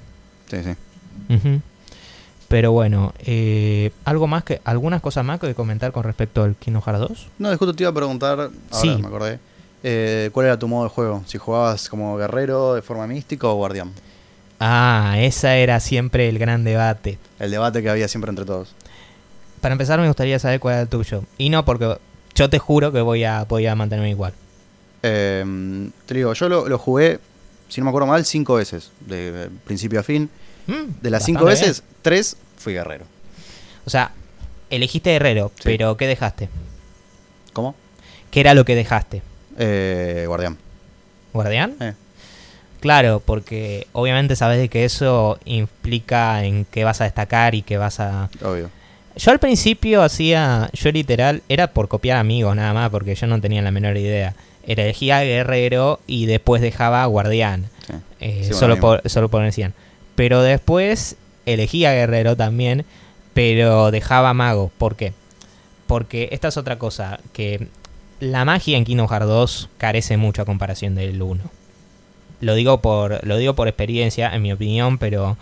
[0.50, 1.60] Sí, sí.
[2.48, 6.82] Pero bueno, eh, algo más que algunas cosas más que comentar con respecto al Kingdom
[6.82, 7.26] Hearts 2.
[7.38, 8.88] No, justo te iba a preguntar, ahora Sí.
[9.00, 9.38] me acordé,
[9.84, 11.22] eh, ¿cuál era tu modo de juego?
[11.26, 13.92] Si jugabas como guerrero de forma mística o guardián.
[14.60, 17.18] Ah, esa era siempre el gran debate.
[17.38, 18.74] El debate que había siempre entre todos.
[19.60, 21.24] Para empezar me gustaría saber cuál era el tuyo.
[21.38, 21.98] Y no porque
[22.34, 24.32] yo te juro que voy a voy a mantenerme igual.
[25.02, 27.18] Eh, te digo, yo lo, lo jugué,
[27.68, 30.30] si no me acuerdo mal, cinco veces, de, de principio a fin.
[30.66, 33.04] Mm, De las cinco veces, tres fui guerrero.
[33.84, 34.12] O sea,
[34.70, 35.62] elegiste guerrero, Sí.
[35.64, 36.48] pero ¿qué dejaste?
[37.52, 37.74] ¿Cómo?
[38.30, 39.22] ¿Qué era lo que dejaste?
[39.58, 40.56] Eh, guardián.
[41.32, 41.74] ¿Guardián?
[41.80, 41.92] Eh.
[42.84, 47.78] Claro, porque obviamente sabes de que eso implica en qué vas a destacar y que
[47.78, 48.28] vas a...
[48.42, 48.68] Obvio.
[49.16, 53.40] Yo al principio hacía, yo literal, era por copiar amigos nada más, porque yo no
[53.40, 54.34] tenía la menor idea.
[54.66, 57.92] Era elegía guerrero y después dejaba guardián, Sí.
[58.20, 59.72] eh, Sí, bueno, solo, lo por, solo por decían.
[60.14, 61.16] Pero después
[61.46, 62.84] elegía guerrero también,
[63.32, 64.70] pero dejaba mago.
[64.76, 65.14] ¿Por qué?
[65.86, 67.68] Porque esta es otra cosa, que
[68.20, 71.44] la magia en Kingdom Hearts 2 carece mucho a comparación del 1.
[72.44, 75.36] Lo digo por, lo digo por experiencia, en mi opinión, pero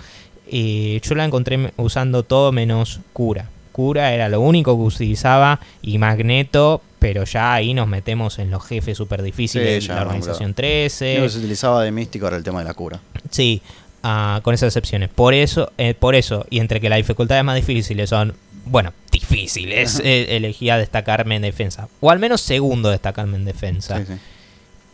[0.50, 3.48] eh, yo la encontré usando todo menos cura.
[3.72, 8.64] Cura era lo único que utilizaba y Magneto, pero ya ahí nos metemos en los
[8.64, 11.10] jefes súper difíciles, Sí, ya, la organización Lo 13.
[11.12, 13.00] único que se utilizaba de místico era el tema de la cura.
[13.30, 13.62] Sí,
[14.02, 15.08] ah, con esas excepciones.
[15.08, 18.34] Por eso, eh, por eso, y entre que las dificultades más difíciles son,
[18.66, 21.88] bueno, difíciles, eh, elegía destacarme en defensa.
[22.00, 23.98] O al menos segundo destacarme en defensa.
[23.98, 24.14] Sí, sí.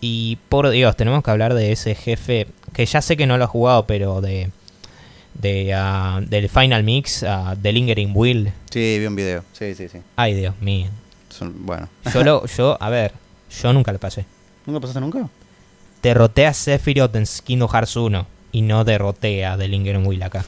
[0.01, 3.44] Y por Dios, tenemos que hablar de ese jefe, que ya sé que no lo
[3.44, 4.51] ha jugado, pero de,
[5.34, 8.53] de ah, del Final Mix, ah, de Lingering Will.
[8.70, 9.42] Sí, vi un video.
[9.53, 9.99] Sí, sí, sí.
[10.16, 10.88] Ay, Dios mío.
[11.30, 11.88] Son- bueno.
[12.14, 13.12] Yo, lo, yo, a ver,
[13.51, 14.24] yo nunca lo pasé.
[14.66, 15.28] ¿Nunca pasaste nunca?
[16.03, 20.44] Derroté a Sephiroth en Kingdom Hearts 1 y no derroté a The Lingering Will acá.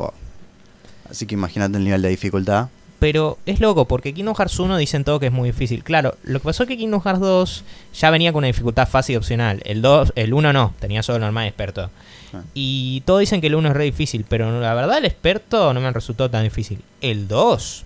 [1.09, 2.69] Así que imagínate el nivel de dificultad.
[3.01, 5.83] Pero es loco, porque Kingdom Hearts 1 dicen todo que es muy difícil.
[5.83, 9.15] Claro, lo que pasó es que Kingdom Hearts 2 ya venía con una dificultad fácil
[9.15, 9.63] y opcional.
[9.65, 11.91] El 2, el 1 no, tenía solo normal y experto.
[12.35, 12.43] Ah.
[12.53, 15.81] Y todos dicen que el 1 es re difícil, pero la verdad el experto no
[15.81, 16.81] me resultó tan difícil.
[17.01, 17.85] El 2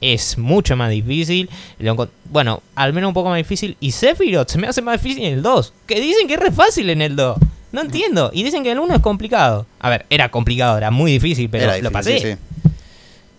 [0.00, 1.50] es mucho más difícil.
[2.30, 3.76] Bueno, al menos un poco más difícil.
[3.80, 5.72] Y Sephiroth se me hace más difícil en el 2.
[5.86, 7.36] Que dicen que es re fácil en el 2.
[7.72, 8.30] No entiendo.
[8.32, 9.66] Y dicen que el 1 es complicado.
[9.80, 12.20] A ver, era complicado, era muy difícil, pero Era lo pasé.
[12.20, 12.38] sí, sí.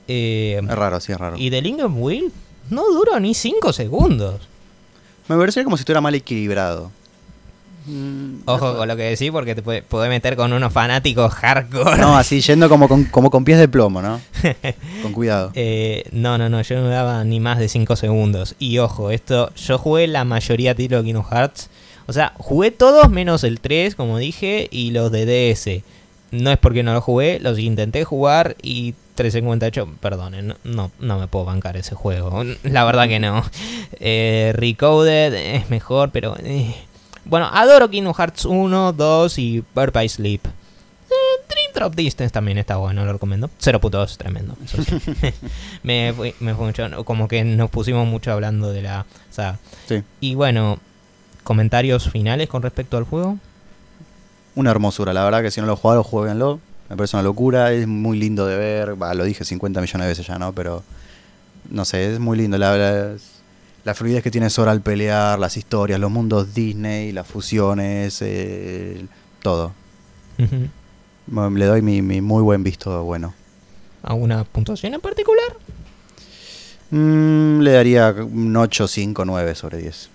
[0.07, 1.35] Eh, Es raro, sí, es raro.
[1.37, 2.31] y The Link of Will
[2.69, 4.41] no duró ni 5 segundos.
[5.27, 6.91] Me parecería como si estuviera mal equilibrado.
[7.85, 11.97] Mm, Ojo con lo que decís porque te puede, puede meter con unos fanáticos hardcore.
[11.97, 14.19] No, así yendo como con, como con pies de plomo, ¿no?
[15.01, 15.51] con cuidado.
[15.55, 18.55] Eh, no, no, no, yo no daba ni más de 5 segundos.
[18.59, 21.69] Y ojo, esto, yo jugué la mayoría de de Kingdom Hearts.
[22.07, 25.81] O sea, jugué todos menos el 3, como dije, y los de DS.
[26.31, 31.27] No es porque no los jugué, los intenté jugar y 358, perdón, no, no me
[31.27, 32.43] puedo bancar ese juego.
[32.63, 33.43] La verdad que no.
[33.99, 36.35] Eh, Recoded es mejor, pero...
[36.39, 36.75] Eh.
[37.25, 40.45] Bueno, adoro Kingdom Hearts 1, 2 y Bird by Sleep.
[40.45, 43.49] Eh, Dream Drop Distance también está bueno, lo recomiendo.
[43.59, 44.55] 0.2, tremendo.
[44.63, 44.95] Eso sí.
[45.83, 49.57] me, fui, me fue mucho, como que nos pusimos mucho hablando de la saga.
[49.87, 50.03] Sí.
[50.21, 50.77] Y bueno,
[51.43, 53.39] comentarios finales con respecto al juego.
[54.53, 56.59] Una hermosura, la verdad que si no lo jugaron, jueguenlo.
[56.89, 58.95] Me parece una locura, es muy lindo de ver.
[58.95, 60.53] Bah, lo dije 50 millones de veces ya, ¿no?
[60.53, 60.83] Pero
[61.69, 62.57] no sé, es muy lindo.
[62.57, 63.15] La, la,
[63.83, 69.05] la fluidez que tiene Sora al pelear, las historias, los mundos Disney, las fusiones, eh,
[69.41, 69.73] todo.
[71.25, 73.33] Bueno, Le doy mi, mi muy buen visto bueno.
[74.03, 75.47] ¿Alguna puntuación en particular?
[76.91, 80.09] Mm, le daría un 8, 5, 9 sobre 10.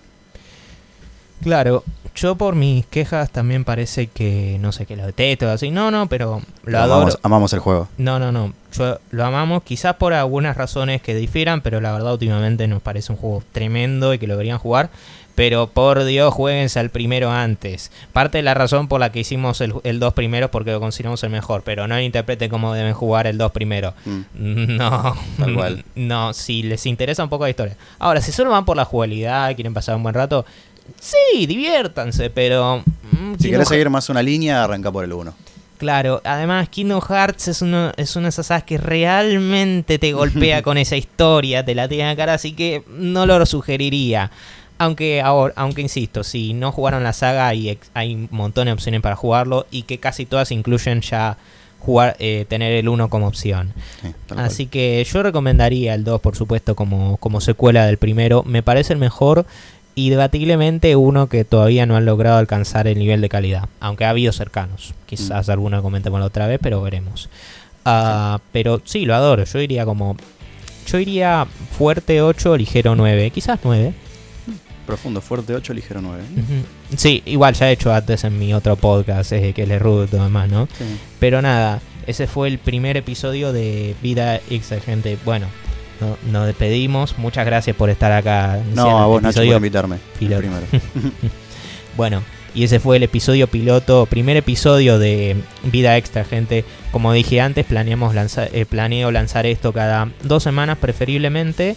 [1.41, 1.83] Claro,
[2.15, 5.71] yo por mis quejas también parece que, no sé, que lo detesto, así.
[5.71, 6.95] No, no, pero lo adoro.
[6.95, 7.89] amamos, amamos el juego.
[7.97, 8.53] No, no, no.
[8.73, 13.11] Yo lo amamos, quizás por algunas razones que difieran, pero la verdad últimamente nos parece
[13.11, 14.89] un juego tremendo y que lo deberían jugar.
[15.35, 17.91] Pero por Dios, jueguense al primero antes.
[18.11, 21.23] Parte de la razón por la que hicimos el, el 2 primero porque lo consideramos
[21.23, 23.93] el mejor, pero no interpreten cómo deben jugar el 2 primero.
[24.05, 24.77] Mm.
[24.77, 25.85] No, Tal cual.
[25.95, 27.75] no, si les interesa un poco la historia.
[27.97, 30.45] Ahora, si solo van por la jugabilidad, quieren pasar un buen rato,
[30.99, 32.83] sí, diviértanse, pero...
[33.11, 35.33] mm, Si querés seguir más una línea, arranca por el 1.
[35.77, 40.61] Claro, además Kingdom Hearts es uno, es una de esas sagas que realmente te golpea
[40.63, 44.31] con esa historia, te la tiene en la cara, así que no lo sugeriría.
[44.77, 49.01] Aunque, ahora, aunque insisto, si no jugaron la saga hay, hay un montón de opciones
[49.01, 51.37] para jugarlo y que casi todas incluyen ya
[51.79, 53.73] jugar eh, tener el 1 como opción.
[54.01, 54.47] Sí, tal cual.
[54.47, 58.43] Así que yo recomendaría el 2, por supuesto, como, como secuela del primero.
[58.43, 59.45] Me parece el mejor
[59.95, 63.69] y debatiblemente uno que todavía no han logrado alcanzar el nivel de calidad.
[63.79, 64.93] Aunque ha habido cercanos.
[65.05, 67.29] Quizás alguno comentemos la otra vez, pero veremos.
[67.85, 69.43] Ah, Pero sí, lo adoro.
[69.43, 70.15] Yo iría como...
[70.87, 71.45] Yo iría
[71.77, 73.29] fuerte 8, ligero 9.
[73.29, 73.93] Quizás 9.
[74.85, 76.23] Profundo, fuerte 8, ligero 9.
[76.33, 76.97] Ujú.
[76.97, 80.11] Sí, igual ya he hecho antes en mi otro podcast, eh, que es Root y
[80.11, 80.67] todo demás, ¿no?
[80.77, 80.83] Sí.
[81.19, 85.17] Pero nada, ese fue el primer episodio de Vida Extra, gente.
[85.23, 85.47] Bueno,
[86.03, 87.17] no- nos despedimos.
[87.17, 88.59] Muchas gracias por estar acá.
[88.75, 89.97] No, a vos, Nacho, por invitarme.
[90.19, 90.41] piloto.
[90.41, 90.65] primero.
[91.95, 92.23] Bueno,
[92.55, 96.65] y ese fue el episodio piloto, primer episodio de Vida Extra, gente.
[96.91, 101.75] Como dije antes, planeamos lanzar, eh, planeo lanzar esto cada dos semanas, preferiblemente.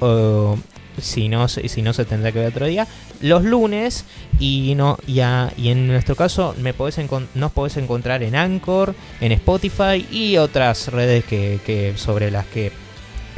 [0.00, 0.56] o
[1.00, 2.86] si no, se- si no se tendrá que ver otro día.
[3.20, 4.04] Los lunes.
[4.40, 6.98] Y no y, a- y en nuestro caso me podés
[7.34, 12.70] nos podés encontrar en Anchor, en Spotify y otras redes que, que sobre las que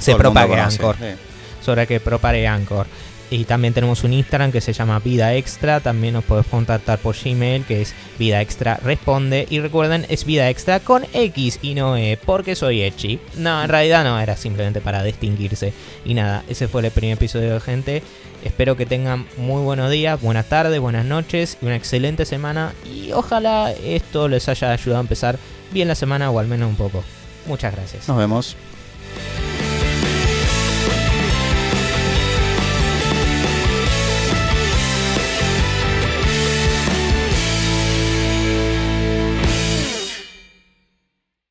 [0.01, 1.05] se propague Anchor sí.
[1.65, 2.87] sobre que propague Anchor.
[3.31, 5.79] Y también tenemos un Instagram que se llama Vida Extra.
[5.79, 9.47] También nos podés contactar por Gmail, que es Vida Extra Responde.
[9.49, 13.21] Y recuerden, es Vida Extra con X y no E, porque soy Echi.
[13.37, 15.73] No, en realidad no, era simplemente para distinguirse.
[16.05, 18.03] Y nada, ese fue el primer episodio de gente.
[18.45, 22.73] Espero que tengan muy buenos días, buenas tardes, buenas noches y una excelente semana.
[22.85, 25.39] Y ojalá esto les haya ayudado a empezar
[25.71, 27.05] bien la semana o al menos un poco.
[27.47, 28.09] Muchas gracias.
[28.09, 28.57] Nos vemos.